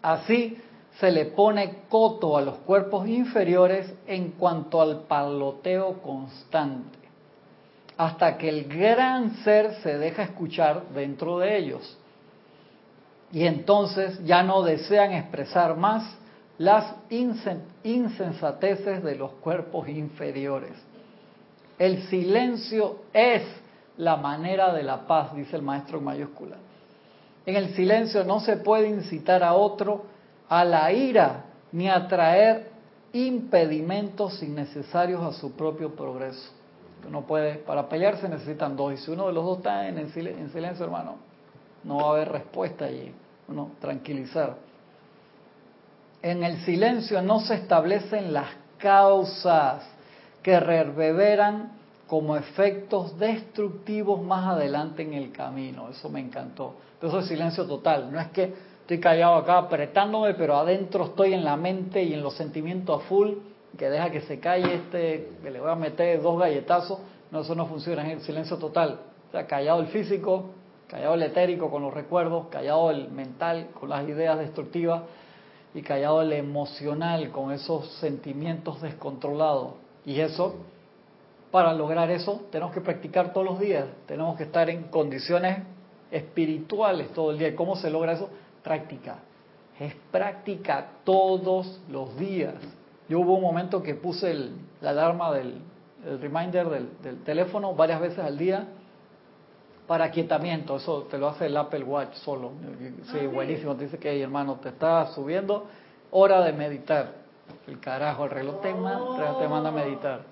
[0.00, 0.58] Así
[0.98, 6.98] se le pone coto a los cuerpos inferiores en cuanto al paloteo constante,
[7.96, 11.98] hasta que el gran ser se deja escuchar dentro de ellos.
[13.32, 16.18] Y entonces ya no desean expresar más
[16.62, 16.94] las
[17.82, 20.70] insensateces de los cuerpos inferiores.
[21.76, 23.42] El silencio es
[23.96, 26.54] la manera de la paz, dice el maestro en mayúscula.
[27.46, 30.04] En el silencio no se puede incitar a otro
[30.48, 32.70] a la ira ni atraer
[33.12, 36.52] impedimentos innecesarios a su propio progreso.
[37.08, 39.98] Uno puede, para pelear se necesitan dos, y si uno de los dos está en,
[39.98, 41.16] en silencio, hermano,
[41.82, 43.12] no va a haber respuesta allí.
[43.48, 44.54] Uno, tranquilizar.
[46.22, 48.46] En el silencio no se establecen las
[48.78, 49.82] causas
[50.40, 51.72] que reverberan
[52.06, 55.88] como efectos destructivos más adelante en el camino.
[55.88, 56.76] Eso me encantó.
[57.00, 58.12] Eso es silencio total.
[58.12, 62.22] No es que estoy callado acá apretándome, pero adentro estoy en la mente y en
[62.22, 63.30] los sentimientos a full,
[63.76, 67.00] que deja que se calle este, que le voy a meter dos galletazos.
[67.32, 69.00] No, eso no funciona, es el silencio total.
[69.28, 70.50] O sea, callado el físico,
[70.86, 75.02] callado el etérico con los recuerdos, callado el mental con las ideas destructivas
[75.74, 79.74] y callado el emocional con esos sentimientos descontrolados.
[80.04, 80.56] Y eso,
[81.50, 85.58] para lograr eso, tenemos que practicar todos los días, tenemos que estar en condiciones
[86.10, 87.48] espirituales todo el día.
[87.48, 88.28] ¿Y cómo se logra eso?
[88.62, 89.18] práctica.
[89.78, 92.54] Es práctica todos los días.
[93.08, 95.60] Yo hubo un momento que puse el, la alarma del
[96.06, 98.66] el reminder del, teléfono varias veces al día
[99.92, 100.76] para aquietamiento.
[100.76, 102.52] Eso te lo hace el Apple Watch solo.
[103.12, 103.76] Sí, ah, buenísimo.
[103.76, 105.66] Te dice que, hermano, te está subiendo
[106.12, 107.12] hora de meditar.
[107.66, 110.22] El carajo, el reloj te, manda, te manda a meditar.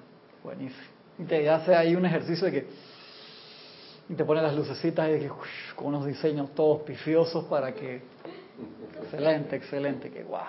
[0.43, 0.83] Buenísimo.
[1.19, 2.69] Y te hace ahí un ejercicio de que
[4.09, 5.29] y te pone las lucecitas y
[5.77, 8.01] con unos diseños todos pifiosos para que
[9.03, 10.41] excelente excelente que wow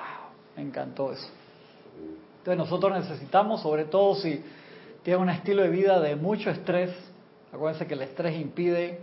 [0.56, 1.28] me encantó eso
[2.40, 4.44] entonces nosotros necesitamos sobre todo si
[5.04, 6.92] tiene un estilo de vida de mucho estrés
[7.54, 9.00] acuérdense que el estrés impide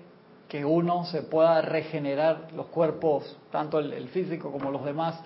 [0.49, 5.21] que uno se pueda regenerar los cuerpos tanto el, físico como los demás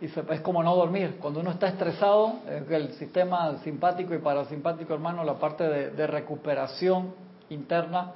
[0.00, 4.92] y se, es como no dormir cuando uno está estresado el sistema simpático y parasimpático
[4.94, 7.14] hermano la parte de recuperación
[7.50, 8.12] interna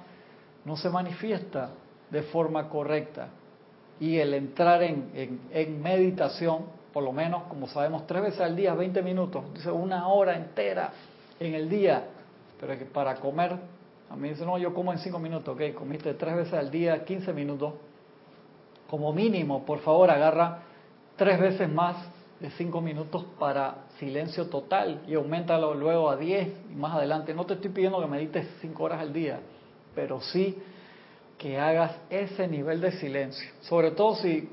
[0.64, 1.70] no se manifiesta
[2.10, 3.28] de forma correcta.
[4.00, 8.74] Y el entrar en, en, meditación, por lo menos, como sabemos, tres veces al día,
[8.74, 10.92] 20 minutos, una hora entera
[11.40, 12.04] en el día,
[12.92, 13.56] para comer,
[14.10, 17.04] a mí dice, no, yo como en cinco minutos, ok, comiste tres veces al día,
[17.04, 17.74] 15 minutos,
[18.88, 20.60] como mínimo, por favor, agarra
[21.16, 21.96] tres veces más
[22.40, 27.34] de cinco minutos para silencio total y aumentalo luego a 10 y más adelante.
[27.34, 29.40] No te estoy pidiendo que medites cinco horas al día,
[29.94, 30.56] pero sí
[31.36, 33.50] que hagas ese nivel de silencio.
[33.60, 34.48] Sobre todo si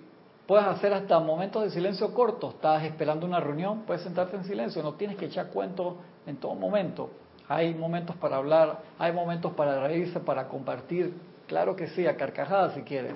[0.48, 2.56] puedes hacer hasta momentos de silencio cortos.
[2.56, 4.84] Estás esperando una reunión, puedes sentarte en silencio.
[4.84, 7.10] No tienes que echar cuentos en todo momento.
[7.48, 11.14] Hay momentos para hablar, hay momentos para reírse, para compartir.
[11.48, 13.14] Claro que sí, a carcajadas si quieres.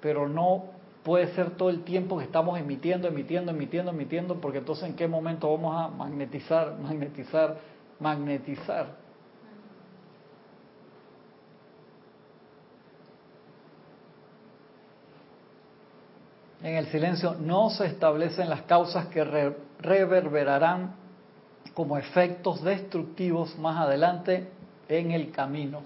[0.00, 0.64] Pero no
[1.02, 5.08] puede ser todo el tiempo que estamos emitiendo, emitiendo, emitiendo, emitiendo, porque entonces en qué
[5.08, 7.56] momento vamos a magnetizar, magnetizar,
[8.00, 9.06] magnetizar.
[16.62, 19.22] En el silencio no se establecen las causas que
[19.80, 21.05] reverberarán
[21.76, 24.48] como efectos destructivos más adelante
[24.88, 25.82] en el camino.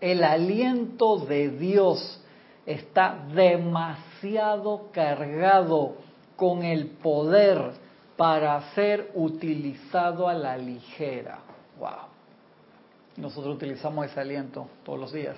[0.00, 2.24] El aliento de Dios
[2.64, 5.96] está demasiado cargado
[6.36, 7.72] con el poder
[8.16, 11.40] para ser utilizado a la ligera.
[11.78, 12.08] Wow.
[13.18, 15.36] Nosotros utilizamos ese aliento todos los días.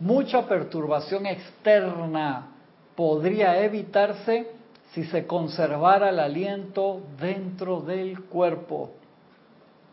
[0.00, 2.46] Mucha perturbación externa
[2.94, 4.55] podría evitarse
[4.92, 8.92] si se conservara el aliento dentro del cuerpo,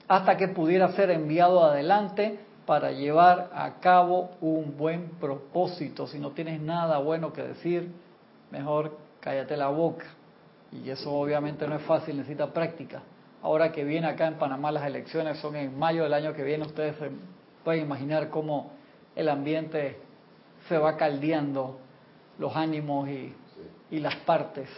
[0.08, 6.08] hasta que pudiera ser enviado adelante para llevar a cabo un buen propósito.
[6.08, 7.92] Si no tienes nada bueno que decir,
[8.52, 10.06] mejor cállate la boca.
[10.72, 13.02] Y eso obviamente no es fácil, necesita práctica.
[13.42, 16.66] Ahora que viene acá en Panamá las elecciones son en mayo del año que viene,
[16.66, 17.12] ustedes se
[17.64, 18.72] pueden imaginar cómo
[19.16, 20.00] el ambiente
[20.68, 21.80] se va caldeando
[22.40, 23.34] los ánimos y,
[24.00, 24.70] las partes.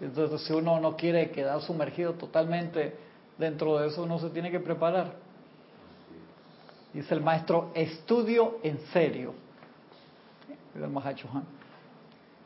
[0.00, 2.96] Entonces, si uno no quiere quedar sumergido totalmente
[3.36, 5.12] dentro de eso, uno se tiene que preparar.
[6.92, 9.34] Dice el maestro, estudio en serio.
[10.74, 11.44] El Eso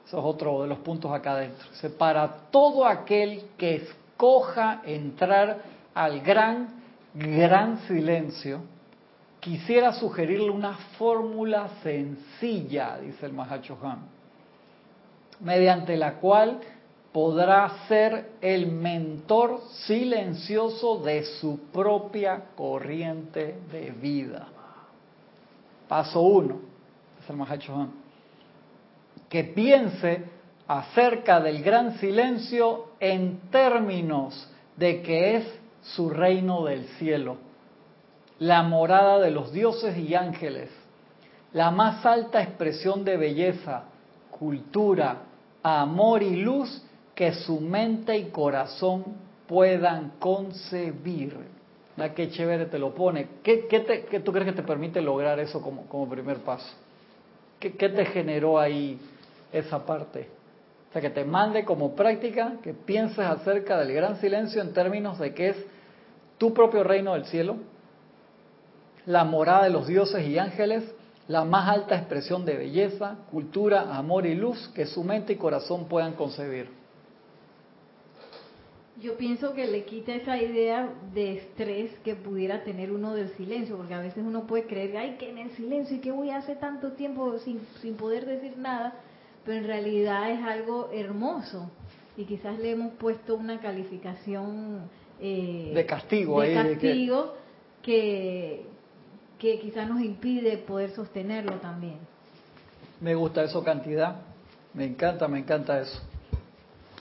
[0.06, 1.68] es otro de los puntos acá adentro.
[1.70, 5.62] Dice, para todo aquel que escoja entrar
[5.94, 6.82] al gran,
[7.14, 8.62] gran silencio,
[9.40, 14.00] quisiera sugerirle una fórmula sencilla, dice el Mahachohan,
[15.42, 16.60] mediante la cual
[17.12, 24.48] podrá ser el mentor silencioso de su propia corriente de vida.
[25.88, 26.60] Paso uno,
[29.28, 30.24] que piense
[30.66, 37.52] acerca del gran silencio en términos de que es su reino del cielo
[38.42, 40.68] la morada de los dioses y ángeles,
[41.52, 43.84] la más alta expresión de belleza,
[44.32, 45.18] cultura,
[45.62, 46.82] amor y luz
[47.14, 49.04] que su mente y corazón
[49.46, 51.36] puedan concebir.
[51.96, 53.28] La que chévere te lo pone.
[53.42, 56.74] ¿Qué, qué, tú crees que te permite lograr eso como, como primer paso?
[57.60, 58.98] ¿Qué, ¿Qué te generó ahí
[59.52, 60.28] esa parte?
[60.88, 65.18] O sea, que te mande como práctica que pienses acerca del gran silencio en términos
[65.18, 65.56] de que es
[66.38, 67.56] tu propio reino del cielo,
[69.06, 70.84] la morada de los dioses y ángeles,
[71.32, 75.86] la más alta expresión de belleza, cultura, amor y luz que su mente y corazón
[75.88, 76.68] puedan concebir.
[79.00, 83.78] Yo pienso que le quita esa idea de estrés que pudiera tener uno del silencio,
[83.78, 86.36] porque a veces uno puede creer, ay, que en el silencio y que voy a
[86.36, 88.92] hacer tanto tiempo sin, sin poder decir nada,
[89.42, 91.70] pero en realidad es algo hermoso
[92.14, 94.82] y quizás le hemos puesto una calificación
[95.18, 97.34] eh, de castigo, de castigo
[97.80, 98.71] que, que
[99.42, 101.98] quizás nos impide poder sostenerlo también.
[103.00, 104.16] Me gusta eso cantidad,
[104.74, 106.00] me encanta, me encanta eso.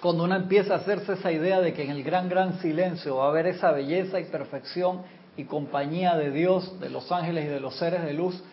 [0.01, 3.25] Cuando uno empieza a hacerse esa idea de que en el gran, gran silencio va
[3.25, 5.03] a haber esa belleza y perfección
[5.37, 8.43] y compañía de Dios, de los ángeles y de los seres de luz,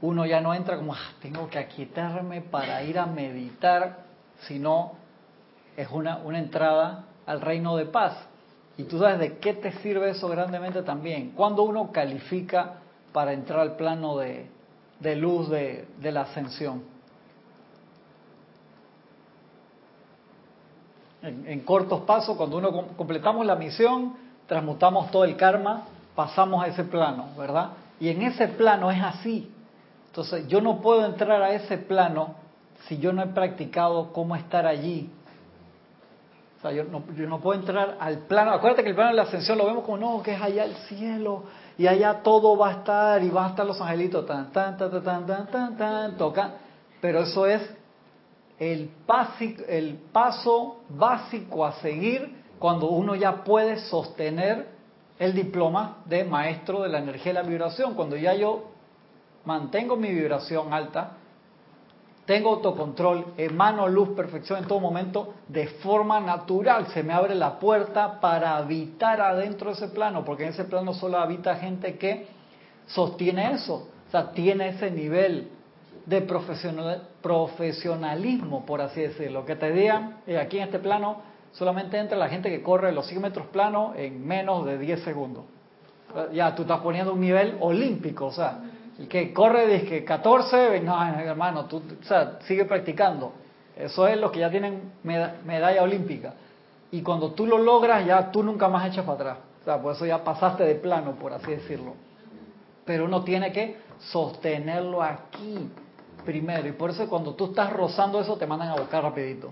[0.00, 4.04] uno ya no entra como, ah, tengo que aquietarme para ir a meditar,
[4.46, 4.92] sino
[5.76, 8.16] es una, una entrada al reino de paz.
[8.78, 11.32] Y tú sabes de qué te sirve eso grandemente también.
[11.32, 12.74] Cuando uno califica
[13.12, 14.46] para entrar al plano de,
[15.16, 16.82] luz de, la ascensión.
[21.22, 24.14] En, cortos pasos, cuando uno completamos la misión,
[24.46, 25.84] transmutamos todo el karma,
[26.16, 27.70] pasamos a ese plano, ¿verdad?
[28.00, 29.50] Y en ese plano es así.
[30.06, 32.34] Entonces, yo no puedo entrar a ese plano
[32.88, 35.08] si yo no he practicado cómo estar allí.
[36.58, 38.52] O sea, yo no, yo no puedo entrar al plano.
[38.52, 40.74] Acuérdate que el plano de la ascensión lo vemos como, no, que es allá el
[40.88, 41.44] cielo,
[41.82, 45.02] y allá todo va a estar y van a estar los angelitos tan tan tan
[45.02, 46.52] tan tan tan tan tocan
[47.00, 47.60] pero eso es
[48.60, 48.90] el,
[49.66, 54.68] el paso básico a seguir cuando uno ya puede sostener
[55.18, 57.94] el diploma de maestro de la energía y la vibración.
[57.94, 58.70] Cuando ya yo
[59.44, 61.16] mantengo mi vibración alta
[62.26, 67.58] tengo autocontrol, emano luz, perfección en todo momento, de forma natural se me abre la
[67.58, 72.28] puerta para habitar adentro de ese plano, porque en ese plano solo habita gente que
[72.86, 75.48] sostiene eso, o sea, tiene ese nivel
[76.06, 76.20] de
[77.22, 82.28] profesionalismo, por así decirlo, que te digan, eh, aquí en este plano solamente entra la
[82.28, 85.44] gente que corre los 100 metros planos en menos de 10 segundos.
[86.32, 88.60] Ya tú estás poniendo un nivel olímpico, o sea,
[89.02, 93.32] el que corre desde 14, no, hermano, tú o sea, sigue practicando.
[93.76, 96.34] Eso es lo que ya tienen medalla olímpica.
[96.92, 99.38] Y cuando tú lo logras, ya tú nunca más echas para atrás.
[99.62, 101.94] O sea, por eso ya pasaste de plano, por así decirlo.
[102.84, 105.68] Pero uno tiene que sostenerlo aquí
[106.24, 106.68] primero.
[106.68, 109.48] Y por eso cuando tú estás rozando eso, te mandan a buscar rapidito.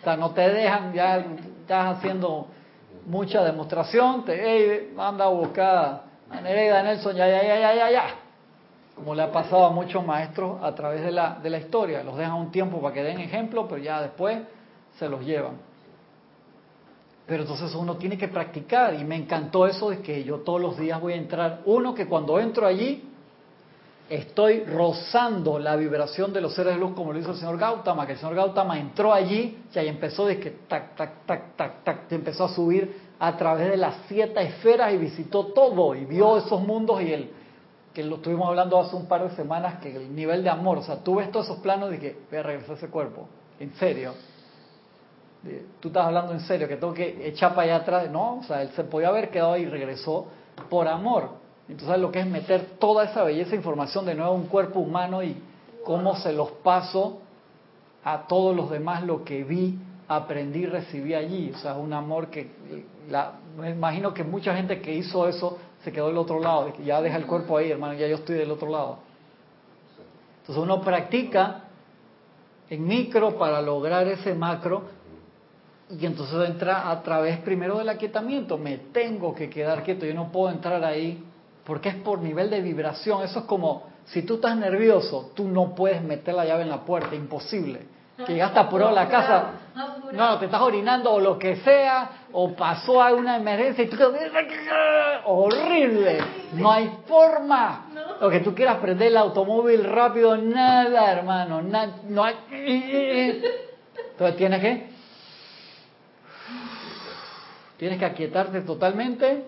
[0.00, 2.46] O sea, no te dejan, ya estás haciendo
[3.04, 6.04] mucha demostración, te hey, manda a buscar
[6.42, 8.27] Nelson, ya, ya, ya, ya, ya, ya
[8.98, 12.02] como le ha pasado a muchos maestros a través de la, historia.
[12.02, 14.38] Los dejan un tiempo para que den ejemplo, pero ya después
[14.98, 15.56] se los llevan.
[17.26, 20.78] Pero entonces uno tiene que practicar y me encantó eso de que yo todos los
[20.78, 21.60] días voy a entrar.
[21.66, 23.04] Uno, que cuando entro allí
[24.08, 28.06] estoy rozando la vibración de los seres de luz como lo hizo el señor Gautama,
[28.06, 31.84] que el señor Gautama entró allí y ahí empezó de que tac, tac, tac, tac,
[31.84, 36.38] tac, empezó a subir a través de las siete esferas y visitó todo y vio
[36.38, 37.30] esos mundos y el
[37.98, 40.82] que lo estuvimos hablando hace un par de semanas, que el nivel de amor, o
[40.82, 43.26] sea, tú ves todos esos planos de que voy a regresar a ese cuerpo,
[43.58, 44.14] en serio.
[45.80, 48.08] Tú estás hablando en serio, que tengo que echar para allá atrás.
[48.08, 50.28] No, o sea, él se podía haber quedado ahí y regresó
[50.70, 51.30] por amor.
[51.68, 54.78] Entonces, lo que es meter toda esa belleza e información de nuevo a un cuerpo
[54.78, 55.36] humano y
[55.84, 57.18] cómo se los paso
[58.04, 61.50] a todos los demás lo que vi, aprendí, recibí allí.
[61.52, 62.48] O sea, un amor que
[63.58, 67.16] me imagino que mucha gente que hizo eso se quedó del otro lado, ya deja
[67.16, 68.98] el cuerpo ahí, hermano, ya yo estoy del otro lado.
[70.40, 71.64] Entonces uno practica
[72.68, 74.84] en micro para lograr ese macro
[75.90, 80.30] y entonces entra a través primero del aquietamiento, me tengo que quedar quieto, yo no
[80.30, 81.24] puedo entrar ahí
[81.68, 83.22] porque es por nivel de vibración.
[83.22, 86.82] Eso es como, si tú estás nervioso, tú no puedes meter la llave en la
[86.82, 87.80] puerta, imposible.
[88.26, 89.50] Que llegaste apurado a la casa,
[90.12, 93.96] no, te estás orinando o lo que sea, o pasó alguna emergencia y tú
[95.24, 96.18] horrible,
[96.54, 97.86] no hay forma.
[98.20, 102.36] O que tú quieras prender el automóvil rápido, nada, hermano, no hay...
[104.10, 104.88] Entonces tienes que...
[107.76, 109.44] Tienes que aquietarte totalmente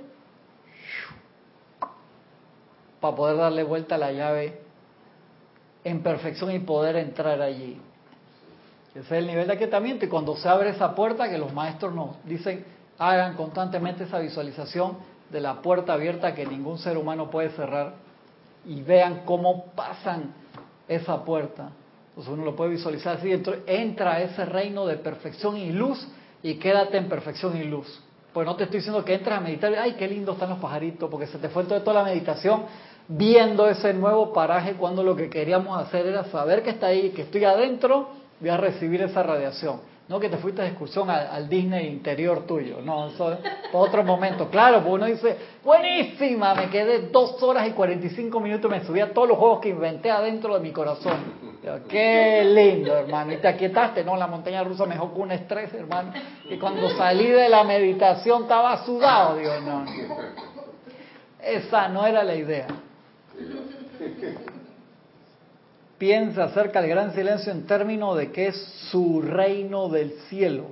[3.01, 4.61] para poder darle vuelta a la llave
[5.83, 7.81] en perfección y poder entrar allí.
[8.91, 11.95] Ese es el nivel de aquietamiento y cuando se abre esa puerta que los maestros
[11.95, 12.65] nos dicen
[12.99, 14.99] hagan constantemente esa visualización
[15.31, 17.95] de la puerta abierta que ningún ser humano puede cerrar
[18.67, 20.35] y vean cómo pasan
[20.89, 21.71] esa puerta.
[22.11, 23.33] Entonces uno lo puede visualizar así,
[23.67, 26.07] entra a ese reino de perfección y luz
[26.43, 28.03] y quédate en perfección y luz.
[28.33, 31.09] Pues no te estoy diciendo que entres a meditar, ay, qué lindo están los pajaritos,
[31.11, 32.65] porque se te fue toda la meditación
[33.09, 37.23] viendo ese nuevo paraje cuando lo que queríamos hacer era saber que está ahí, que
[37.23, 38.09] estoy adentro,
[38.41, 39.81] voy a recibir esa radiación.
[40.09, 43.39] No que te fuiste de excursión al, Disney interior tuyo, no, eso es
[43.73, 44.51] otro momento.
[44.51, 49.13] Claro, porque uno dice, buenísima, me quedé dos horas y 45 minutos, me subí a
[49.13, 51.17] todos los juegos que inventé adentro de mi corazón.
[51.89, 53.33] Qué lindo, hermano.
[53.35, 56.13] Y te aquietaste, no, la montaña rusa me dejó con un estrés, hermano.
[56.49, 59.85] Y cuando salí de la meditación estaba sudado, digo, no.
[61.41, 62.67] Esa no era la idea.
[66.01, 68.57] Piensa acerca del gran silencio en términos de que es
[68.91, 70.69] su reino del cielo,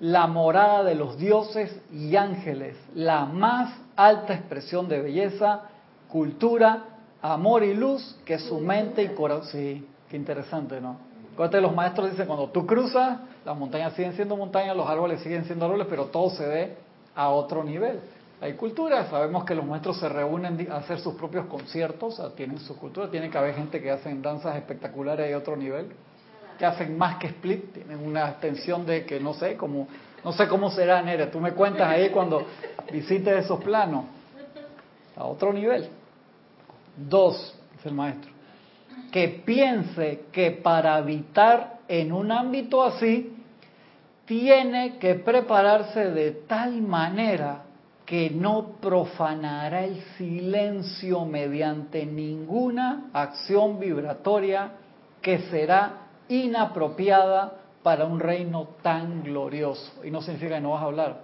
[0.00, 5.68] la morada de los dioses y ángeles, la más alta expresión de belleza,
[6.08, 6.82] cultura,
[7.22, 9.52] amor y luz que su mente y corazón.
[9.52, 10.96] Sí, qué interesante, ¿no?
[11.32, 15.44] Acuérdate, los maestros dicen, cuando tú cruzas, las montañas siguen siendo montañas, los árboles siguen
[15.44, 16.76] siendo árboles, pero todo se ve
[17.14, 18.00] a otro nivel.
[18.42, 22.74] Hay culturas, sabemos que los maestros se reúnen a hacer sus propios conciertos, tienen su
[22.74, 25.88] cultura, tiene que haber gente que hacen danzas espectaculares de otro nivel,
[26.58, 29.88] que hacen más que split, tienen una extensión de que no sé cómo,
[30.24, 32.46] no sé cómo será Nere, tú me cuentas ahí cuando
[32.90, 34.06] visites esos planos,
[35.16, 35.90] a otro nivel.
[36.96, 38.30] Dos, dice el maestro,
[39.12, 43.36] que piense que para habitar en un ámbito así,
[44.24, 47.64] tiene que prepararse de tal manera
[48.10, 54.72] que no profanará el silencio mediante ninguna acción vibratoria
[55.22, 57.52] que será inapropiada
[57.84, 59.92] para un reino tan glorioso.
[60.02, 61.20] Y no significa que no vas a hablar,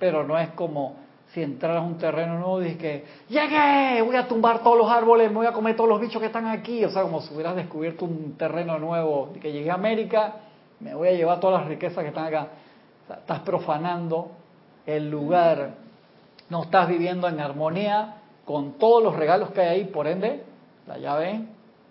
[0.00, 0.96] pero no es como
[1.32, 4.90] si entraras a un terreno nuevo y dices que llegué, voy a tumbar todos los
[4.90, 6.84] árboles, me voy a comer todos los bichos que están aquí.
[6.84, 10.32] O sea, como si hubieras descubierto un terreno nuevo, que llegué a América,
[10.80, 12.48] me voy a llevar todas las riquezas que están acá.
[13.08, 14.32] estás profanando
[14.84, 15.83] el lugar
[16.48, 20.44] no estás viviendo en armonía con todos los regalos que hay ahí, por ende,
[20.86, 21.46] la llave,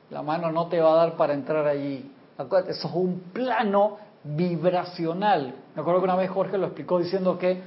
[0.09, 2.11] la mano no te va a dar para entrar allí.
[2.37, 5.55] Acuérdate, eso es un plano vibracional.
[5.75, 7.61] Me acuerdo que una vez Jorge lo explicó diciendo que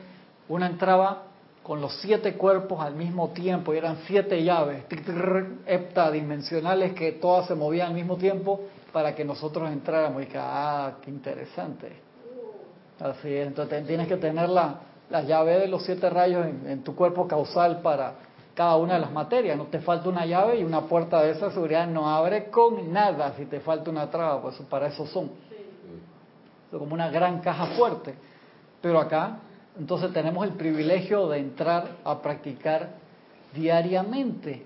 [0.48, 1.24] una entraba
[1.62, 4.84] con los siete cuerpos al mismo tiempo y eran siete llaves
[5.66, 8.60] heptadimensionales que todas se movían al mismo tiempo
[8.92, 12.00] para que nosotros entráramos y que, ah, qué interesante.
[13.00, 17.26] Así es, entonces tienes que tenerla la llave de los siete rayos en, tu cuerpo
[17.26, 18.14] causal para
[18.54, 19.56] cada una de las materias.
[19.56, 23.34] No te falta una llave y una puerta de esa seguridad no abre con nada
[23.36, 25.30] si te falta una traba, pues para eso son.
[26.72, 28.14] Es como una gran caja fuerte.
[28.80, 29.38] Pero acá,
[29.78, 32.90] entonces tenemos el privilegio de entrar a practicar
[33.54, 34.64] diariamente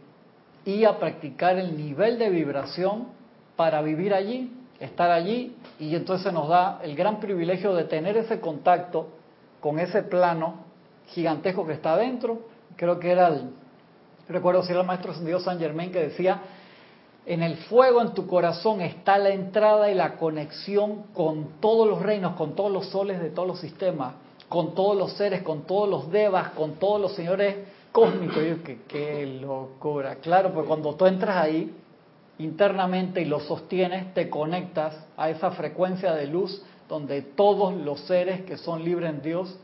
[0.64, 3.09] y a practicar el nivel de vibración
[3.57, 8.41] para vivir allí, estar allí, y entonces nos da el gran privilegio de tener ese
[8.41, 9.09] contacto
[9.61, 10.55] con ese plano
[11.09, 12.41] gigantesco que está adentro.
[12.77, 13.51] Creo que era el,
[14.29, 16.41] recuerdo si era el maestro San Germain que decía,
[17.27, 22.03] en el fuego en tu corazón está la entrada y la conexión con todos los
[22.03, 24.15] reinos, con todos los soles de todos los sistemas,
[24.49, 27.57] con todos los seres, con todos los devas, con todos los señores
[27.93, 28.39] cósmicos.
[28.39, 30.17] Y que qué locura.
[30.17, 31.75] Claro, pues cuando tú entras ahí
[32.39, 38.43] internamente y lo sostienes, te conectas a esa frecuencia de luz donde todos los seres
[38.43, 39.57] que son libres en Dios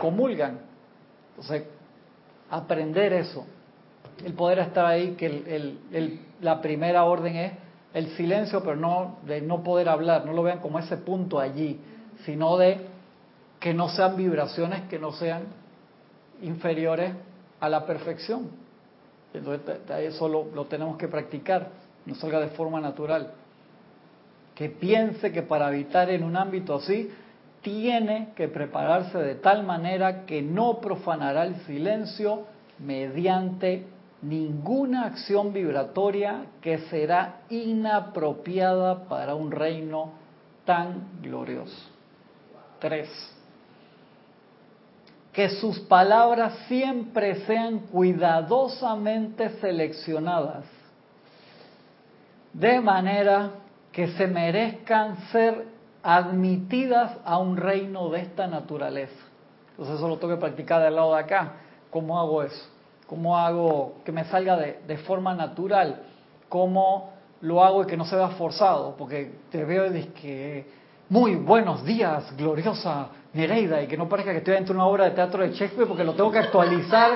[0.00, 0.60] comulgan.
[1.30, 1.64] Entonces,
[2.48, 3.44] aprender eso,
[4.24, 5.76] el poder estar ahí, que
[6.40, 7.52] la primera orden es
[7.92, 11.80] el silencio, pero no de no poder hablar, no lo vean como ese punto allí,
[12.24, 12.80] sino de
[13.58, 15.42] que no sean vibraciones que no sean
[16.42, 17.12] inferiores
[17.58, 18.50] a la perfección.
[19.34, 21.70] Entonces, eso lo, lo tenemos que practicar,
[22.06, 23.32] no salga de forma natural
[24.56, 27.12] que piense que para habitar en un ámbito así
[27.60, 32.46] tiene que prepararse de tal manera que no profanará el silencio
[32.78, 33.86] mediante
[34.22, 40.12] ninguna acción vibratoria que será inapropiada para un reino
[40.64, 41.90] tan glorioso.
[42.78, 43.08] Tres,
[45.32, 50.64] que sus palabras siempre sean cuidadosamente seleccionadas,
[52.54, 53.50] de manera
[53.96, 55.64] que se merezcan ser
[56.02, 59.16] admitidas a un reino de esta naturaleza.
[59.70, 61.52] Entonces eso lo tengo que practicar del lado de acá.
[61.90, 62.62] ¿Cómo hago eso?
[63.06, 66.02] ¿Cómo hago que me salga de, de forma natural?
[66.50, 68.96] ¿Cómo lo hago y que no se vea forzado?
[68.98, 70.66] Porque te veo y que
[71.08, 75.04] muy buenos días, gloriosa Nereida, y que no parezca que estoy dentro de una obra
[75.04, 77.12] de teatro de Shakespeare porque lo tengo que actualizar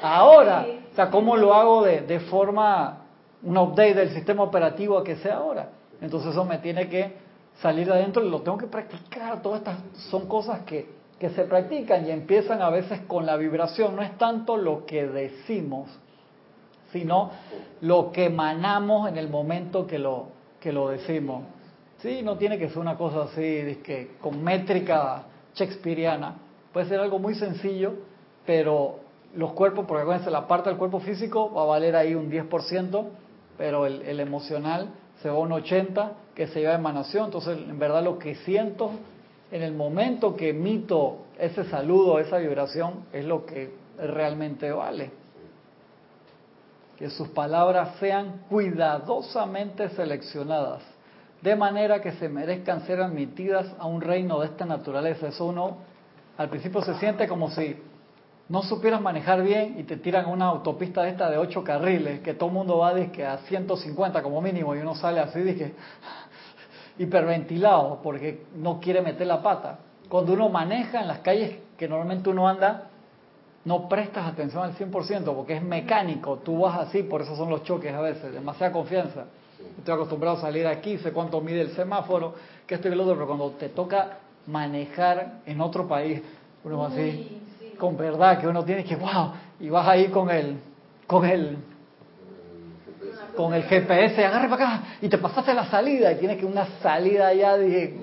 [0.00, 0.64] ahora.
[0.92, 2.98] O sea, ¿cómo lo hago de, de forma,
[3.42, 5.79] un update del sistema operativo a que sea ahora?
[6.00, 7.14] Entonces eso me tiene que
[7.60, 9.42] salir de adentro y lo tengo que practicar.
[9.42, 9.78] Todas estas
[10.10, 10.88] son cosas que,
[11.18, 13.96] que se practican y empiezan a veces con la vibración.
[13.96, 15.90] No es tanto lo que decimos,
[16.92, 17.30] sino
[17.82, 20.28] lo que emanamos en el momento que lo,
[20.58, 21.44] que lo decimos.
[21.98, 25.24] Sí, no tiene que ser una cosa así, que con métrica
[25.54, 26.36] shakespeariana.
[26.72, 27.92] Puede ser algo muy sencillo,
[28.46, 29.00] pero
[29.34, 33.04] los cuerpos, porque acuérdense, la parte del cuerpo físico va a valer ahí un 10%,
[33.58, 34.88] pero el, el emocional
[35.22, 37.26] se va un 80% que se lleva emanación.
[37.26, 38.92] Entonces, en verdad, lo que siento
[39.50, 45.10] en el momento que emito ese saludo, esa vibración, es lo que realmente vale.
[46.96, 50.82] Que sus palabras sean cuidadosamente seleccionadas
[51.42, 55.28] de manera que se merezcan ser admitidas a un reino de esta naturaleza.
[55.28, 55.78] Eso uno
[56.36, 57.76] al principio se siente como si
[58.50, 62.34] no supieras manejar bien y te tiran una autopista de esta de ocho carriles, que
[62.34, 65.72] todo el mundo va a 150 como mínimo y uno sale así, dije,
[66.98, 69.78] hiperventilado porque no quiere meter la pata.
[70.08, 72.88] Cuando uno maneja en las calles que normalmente uno anda,
[73.64, 77.62] no prestas atención al 100% porque es mecánico, tú vas así, por eso son los
[77.62, 79.26] choques a veces, demasiada confianza.
[79.78, 82.34] Estoy acostumbrado a salir aquí, sé cuánto mide el semáforo,
[82.66, 86.20] que esto y lo otro, pero cuando te toca manejar en otro país,
[86.64, 87.39] uno va así,
[87.80, 90.56] con verdad, que uno tiene que, wow, y vas ahí con el,
[91.06, 91.56] con el,
[93.34, 96.66] con el GPS, agarre para acá, y te pasaste la salida, y tienes que una
[96.80, 97.96] salida ya de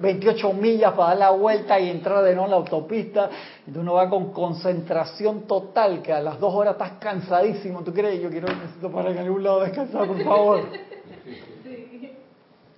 [0.00, 3.30] 28 millas para dar la vuelta y entrar de nuevo en la autopista,
[3.66, 8.20] y uno va con concentración total, que a las dos horas estás cansadísimo, ¿tú crees?
[8.20, 10.62] Yo quiero, necesito parar en algún lado descansar, por favor.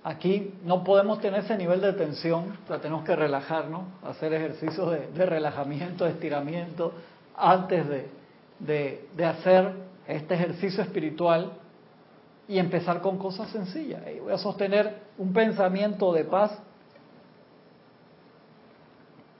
[0.03, 5.25] Aquí no podemos tener ese nivel de tensión, o tenemos que relajarnos, hacer ejercicios de,
[5.25, 6.91] relajamiento, de estiramiento,
[7.37, 9.71] antes de, de, hacer
[10.05, 11.53] este ejercicio espiritual
[12.49, 14.01] y empezar con cosas sencillas.
[14.21, 16.51] Voy a sostener un pensamiento de paz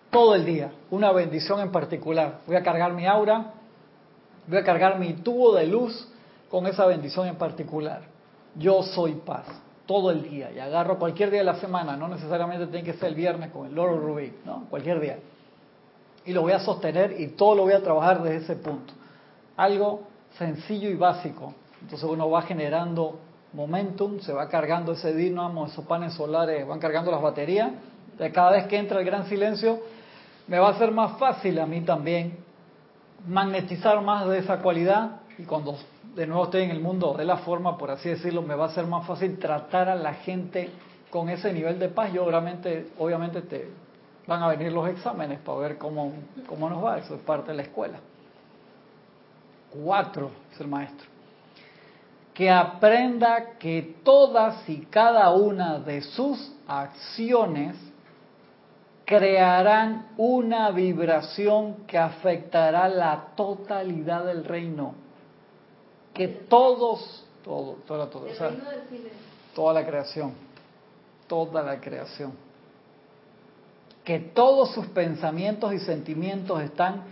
[0.09, 2.39] todo el día, una bendición en particular.
[2.47, 3.51] Voy a cargar mi aura,
[4.47, 6.07] voy a cargar mi tubo de luz
[6.49, 8.03] con esa bendición en particular.
[8.55, 9.47] Yo soy paz,
[9.85, 13.09] todo el día, y agarro cualquier día de la semana, no necesariamente tiene que ser
[13.09, 15.19] el viernes con el loro rubí, no, cualquier día.
[16.25, 18.93] Y lo voy a sostener y todo lo voy a trabajar desde ese punto.
[19.57, 20.03] Algo
[20.37, 21.53] sencillo y básico.
[21.81, 23.19] Entonces uno va generando
[23.51, 27.71] momentum, se va cargando ese dinamo, esos paneles solares van cargando las baterías.
[28.17, 29.79] De cada vez que entra el gran silencio,
[30.47, 32.37] me va a ser más fácil a mí también
[33.27, 35.77] magnetizar más de esa cualidad y cuando
[36.15, 38.69] de nuevo estoy en el mundo de la forma, por así decirlo, me va a
[38.69, 40.69] ser más fácil tratar a la gente
[41.09, 43.69] con ese nivel de paz y obviamente, obviamente te
[44.27, 46.13] van a venir los exámenes para ver cómo,
[46.47, 47.99] cómo nos va, eso es parte de la escuela.
[49.71, 51.07] Cuatro, es el maestro.
[52.33, 57.75] Que aprenda que todas y cada una de sus acciones
[59.05, 65.02] crearán una vibración que afectará la totalidad del reino.
[66.13, 68.51] Que todos, todo, toda, todo, o sea,
[69.55, 70.33] toda la creación,
[71.27, 72.33] toda la creación,
[74.03, 77.03] que todos sus pensamientos y sentimientos están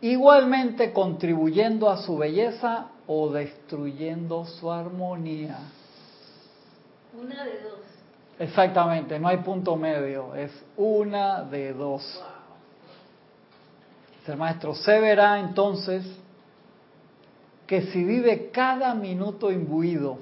[0.00, 5.58] igualmente contribuyendo a su belleza o destruyendo su armonía.
[7.20, 7.78] Una de dos.
[8.38, 12.22] Exactamente, no hay punto medio, es una de dos.
[14.26, 16.04] El maestro se verá entonces
[17.68, 20.16] que si vive cada minuto imbuido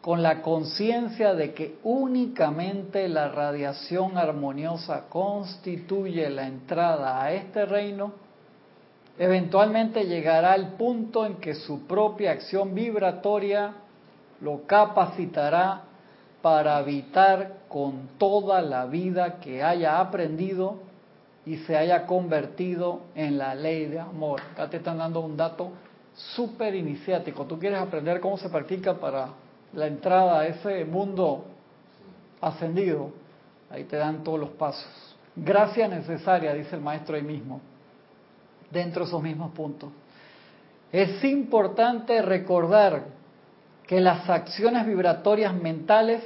[0.00, 8.12] con la conciencia de que únicamente la radiación armoniosa constituye la entrada a este reino,
[9.18, 13.72] eventualmente llegará al punto en que su propia acción vibratoria
[14.40, 15.82] lo capacitará
[16.42, 20.76] para habitar con toda la vida que haya aprendido
[21.44, 24.40] y se haya convertido en la ley de amor.
[24.52, 25.72] Acá te están dando un dato
[26.16, 27.44] súper iniciático.
[27.44, 29.28] Tú quieres aprender cómo se practica para
[29.72, 31.44] la entrada a ese mundo
[32.40, 33.10] ascendido.
[33.70, 34.88] Ahí te dan todos los pasos.
[35.36, 37.60] Gracia necesaria, dice el maestro ahí mismo,
[38.70, 39.90] dentro de esos mismos puntos.
[40.90, 43.04] Es importante recordar
[43.86, 46.22] que las acciones vibratorias mentales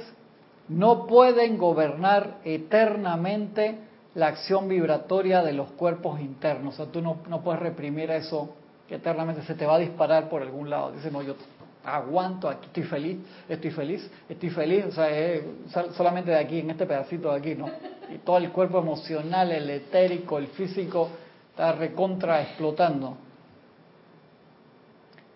[0.69, 3.79] no pueden gobernar eternamente
[4.15, 6.75] la acción vibratoria de los cuerpos internos.
[6.75, 8.55] O sea, tú no, no puedes reprimir eso
[8.87, 10.91] que eternamente se te va a disparar por algún lado.
[10.91, 11.35] Dice, no, yo
[11.83, 13.19] aguanto, aquí estoy feliz,
[13.49, 17.69] estoy feliz, estoy feliz, o sea, solamente de aquí, en este pedacito de aquí, ¿no?
[18.13, 21.09] Y todo el cuerpo emocional, el etérico, el físico,
[21.49, 23.17] está recontra explotando.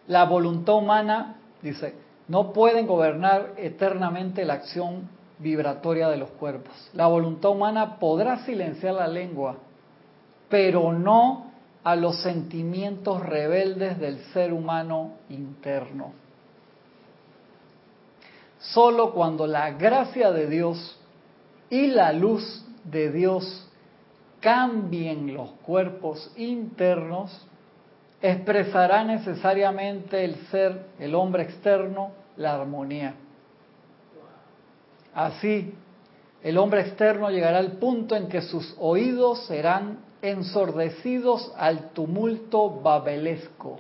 [0.07, 1.95] La voluntad humana, dice,
[2.27, 6.73] no pueden gobernar eternamente la acción vibratoria de los cuerpos.
[6.93, 9.57] La voluntad humana podrá silenciar la lengua,
[10.49, 11.51] pero no
[11.85, 16.13] a los sentimientos rebeldes del ser humano interno.
[18.57, 20.99] Solo cuando la gracia de Dios
[21.69, 23.69] y la luz de Dios
[24.39, 27.47] cambien los cuerpos internos,
[28.19, 33.13] expresará necesariamente el ser, el hombre externo, la armonía.
[35.13, 35.71] Así,
[36.41, 39.99] el hombre externo llegará al punto en que sus oídos serán
[40.29, 43.79] ensordecidos al tumulto babelesco.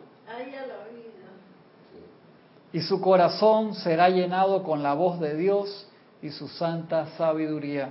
[2.71, 5.87] Y su corazón será llenado con la voz de Dios
[6.21, 7.89] y su santa sabiduría.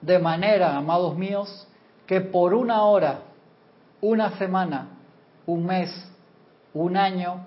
[0.00, 1.66] De manera, amados míos,
[2.06, 3.20] que por una hora,
[4.00, 4.88] una semana,
[5.46, 5.90] un mes,
[6.74, 7.44] un año,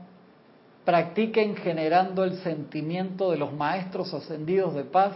[0.85, 5.13] practiquen generando el sentimiento de los maestros ascendidos de paz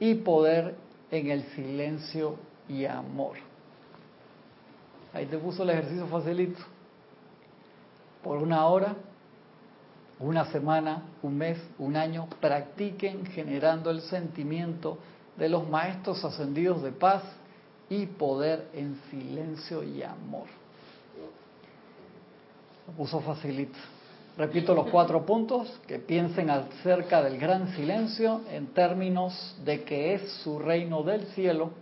[0.00, 0.74] y poder
[1.10, 2.36] en el silencio
[2.68, 3.51] y amor.
[5.14, 6.60] Ahí te puso el ejercicio facilito.
[8.22, 8.94] Por una hora,
[10.18, 14.98] una semana, un mes, un año, practiquen generando el sentimiento
[15.36, 17.22] de los maestros ascendidos de paz
[17.88, 20.46] y poder en silencio y amor.
[22.86, 23.78] Lo puso facilito.
[24.38, 30.32] Repito los cuatro puntos, que piensen acerca del gran silencio en términos de que es
[30.42, 31.72] su reino del cielo,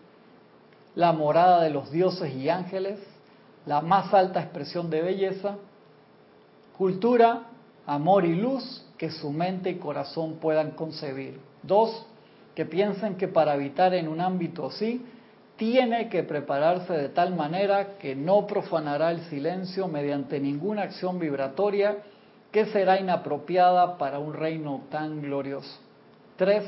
[0.96, 2.98] la morada de los dioses y ángeles,
[3.66, 5.56] la más alta expresión de belleza,
[6.76, 7.42] cultura,
[7.86, 11.40] amor y luz que su mente y corazón puedan concebir.
[11.62, 12.06] Dos,
[12.54, 15.04] que piensen que para habitar en un ámbito así,
[15.56, 21.98] tiene que prepararse de tal manera que no profanará el silencio mediante ninguna acción vibratoria
[22.50, 25.78] que será inapropiada para un reino tan glorioso.
[26.36, 26.64] Tres,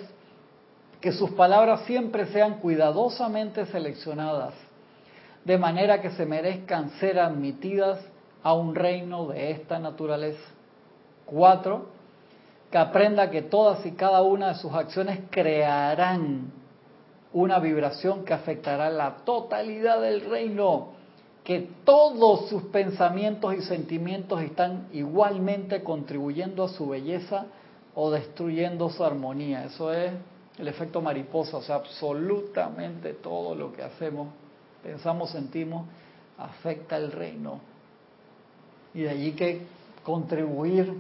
[1.00, 4.54] que sus palabras siempre sean cuidadosamente seleccionadas
[5.44, 7.98] de manera que se merezcan ser admitidas
[8.42, 10.42] a un reino de esta naturaleza.
[11.26, 11.86] Cuatro,
[12.70, 16.52] que aprenda que todas y cada una de sus acciones crearán
[17.32, 20.88] una vibración que afectará la totalidad del reino,
[21.44, 27.46] que todos sus pensamientos y sentimientos están igualmente contribuyendo a su belleza
[27.94, 29.64] o destruyendo su armonía.
[29.64, 30.12] Eso es
[30.58, 34.28] el efecto mariposa, o sea, absolutamente todo lo que hacemos
[34.82, 35.86] pensamos, sentimos,
[36.38, 37.60] afecta el reino.
[38.94, 39.62] Y de allí que
[40.02, 40.92] contribuir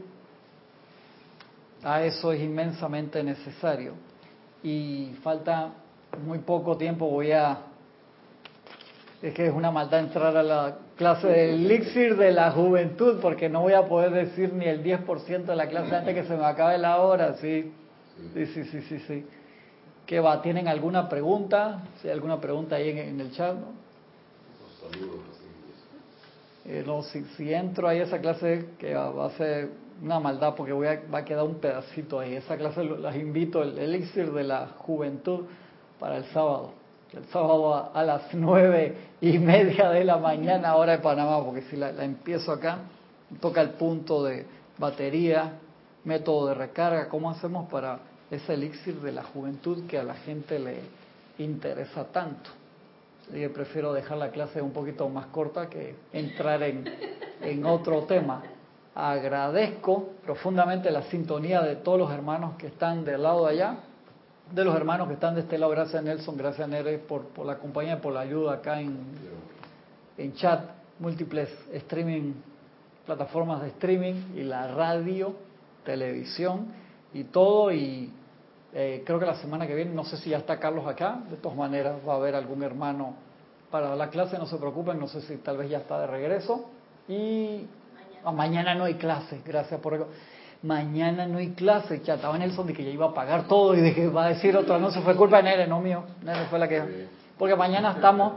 [1.82, 3.94] a eso es inmensamente necesario.
[4.62, 5.70] Y falta
[6.24, 7.58] muy poco tiempo, voy a...
[9.20, 13.48] Es que es una maldad entrar a la clase del elixir de la juventud, porque
[13.48, 16.44] no voy a poder decir ni el 10% de la clase antes que se me
[16.44, 17.72] acabe la hora, sí.
[18.34, 19.26] Sí, sí, sí, sí, sí.
[20.06, 20.42] ¿Qué va?
[20.42, 21.82] ¿Tienen alguna pregunta?
[22.00, 23.82] Si hay alguna pregunta ahí en, el chat, ¿no?
[26.64, 29.70] Eh, no, si, si, entro ahí a esa clase que va a ser
[30.02, 32.34] una maldad porque voy a, va a quedar un pedacito ahí.
[32.34, 35.44] Esa clase las invito, el elixir de la juventud
[35.98, 36.72] para el sábado.
[37.12, 41.76] El sábado a, las nueve y media de la mañana hora de Panamá, porque si
[41.76, 42.78] la, la empiezo acá,
[43.40, 44.46] toca el punto de
[44.78, 45.58] batería,
[46.04, 47.98] método de recarga, ¿cómo hacemos para
[48.32, 50.76] ese elixir de la juventud que a la gente le
[51.38, 52.50] interesa tanto.
[53.30, 56.84] Yo prefiero dejar la clase un poquito más corta que entrar en,
[57.42, 58.42] en otro tema.
[58.94, 63.76] Agradezco profundamente la sintonía de todos los hermanos que están del lado de allá,
[64.50, 65.70] de los hermanos que están de este lado.
[65.72, 68.98] Gracias Nelson, gracias Nere por, por la compañía, por la ayuda acá en,
[70.16, 72.32] en chat, múltiples streaming,
[73.04, 75.34] plataformas de streaming y la radio,
[75.84, 76.68] televisión
[77.12, 77.72] y todo.
[77.72, 78.10] Y
[78.74, 81.36] eh, creo que la semana que viene, no sé si ya está Carlos acá, de
[81.36, 83.14] todas maneras va a haber algún hermano
[83.70, 86.68] para la clase, no se preocupen, no sé si tal vez ya está de regreso.
[87.08, 87.66] Y
[88.24, 90.06] Ah, mañana no hay clase, gracias por...
[90.62, 93.80] Mañana no hay clase, ya estaba Nelson de que ya iba a pagar todo y
[93.80, 96.68] dije, va a decir otro anuncio, fue culpa de Nere, no mío, Nere fue la
[96.68, 97.08] que...
[97.36, 98.34] Porque mañana estamos,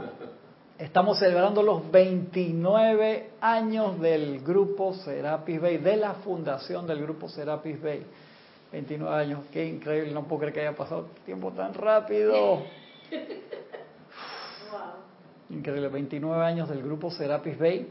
[0.79, 7.79] estamos celebrando los 29 años del grupo Serapis Bay, de la fundación del grupo Serapis
[7.79, 8.03] Bay.
[8.72, 12.63] 29 años, qué increíble, no puedo creer que haya pasado tiempo tan rápido.
[15.49, 17.88] Increíble, 29 años del grupo Serapis Bay.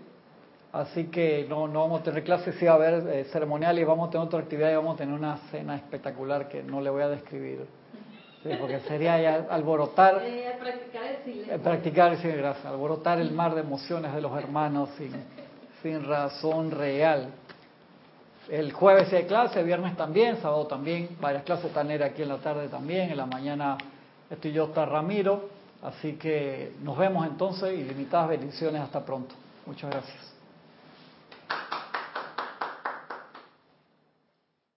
[0.72, 3.84] Así que no, no vamos a tener clases, sí va a haber eh, ceremonial y
[3.84, 6.90] vamos a tener otra actividad y vamos a tener una cena espectacular que no le
[6.90, 7.64] voy a describir.
[8.42, 10.20] porque sería ya alborotar.
[10.24, 11.54] Eh, practicar el silencio.
[11.54, 12.66] Eh, practicar, sí, gracias.
[12.66, 15.12] Alborotar el mar de emociones de los hermanos sin,
[15.80, 17.28] sin razón real.
[18.48, 22.68] El jueves hay clase, viernes también, sábado también, varias clases, Tanera aquí en la tarde
[22.68, 23.78] también, en la mañana
[24.28, 25.48] estoy yo, está Ramiro,
[25.82, 29.34] así que nos vemos entonces y limitadas bendiciones, hasta pronto.
[29.66, 30.33] Muchas gracias.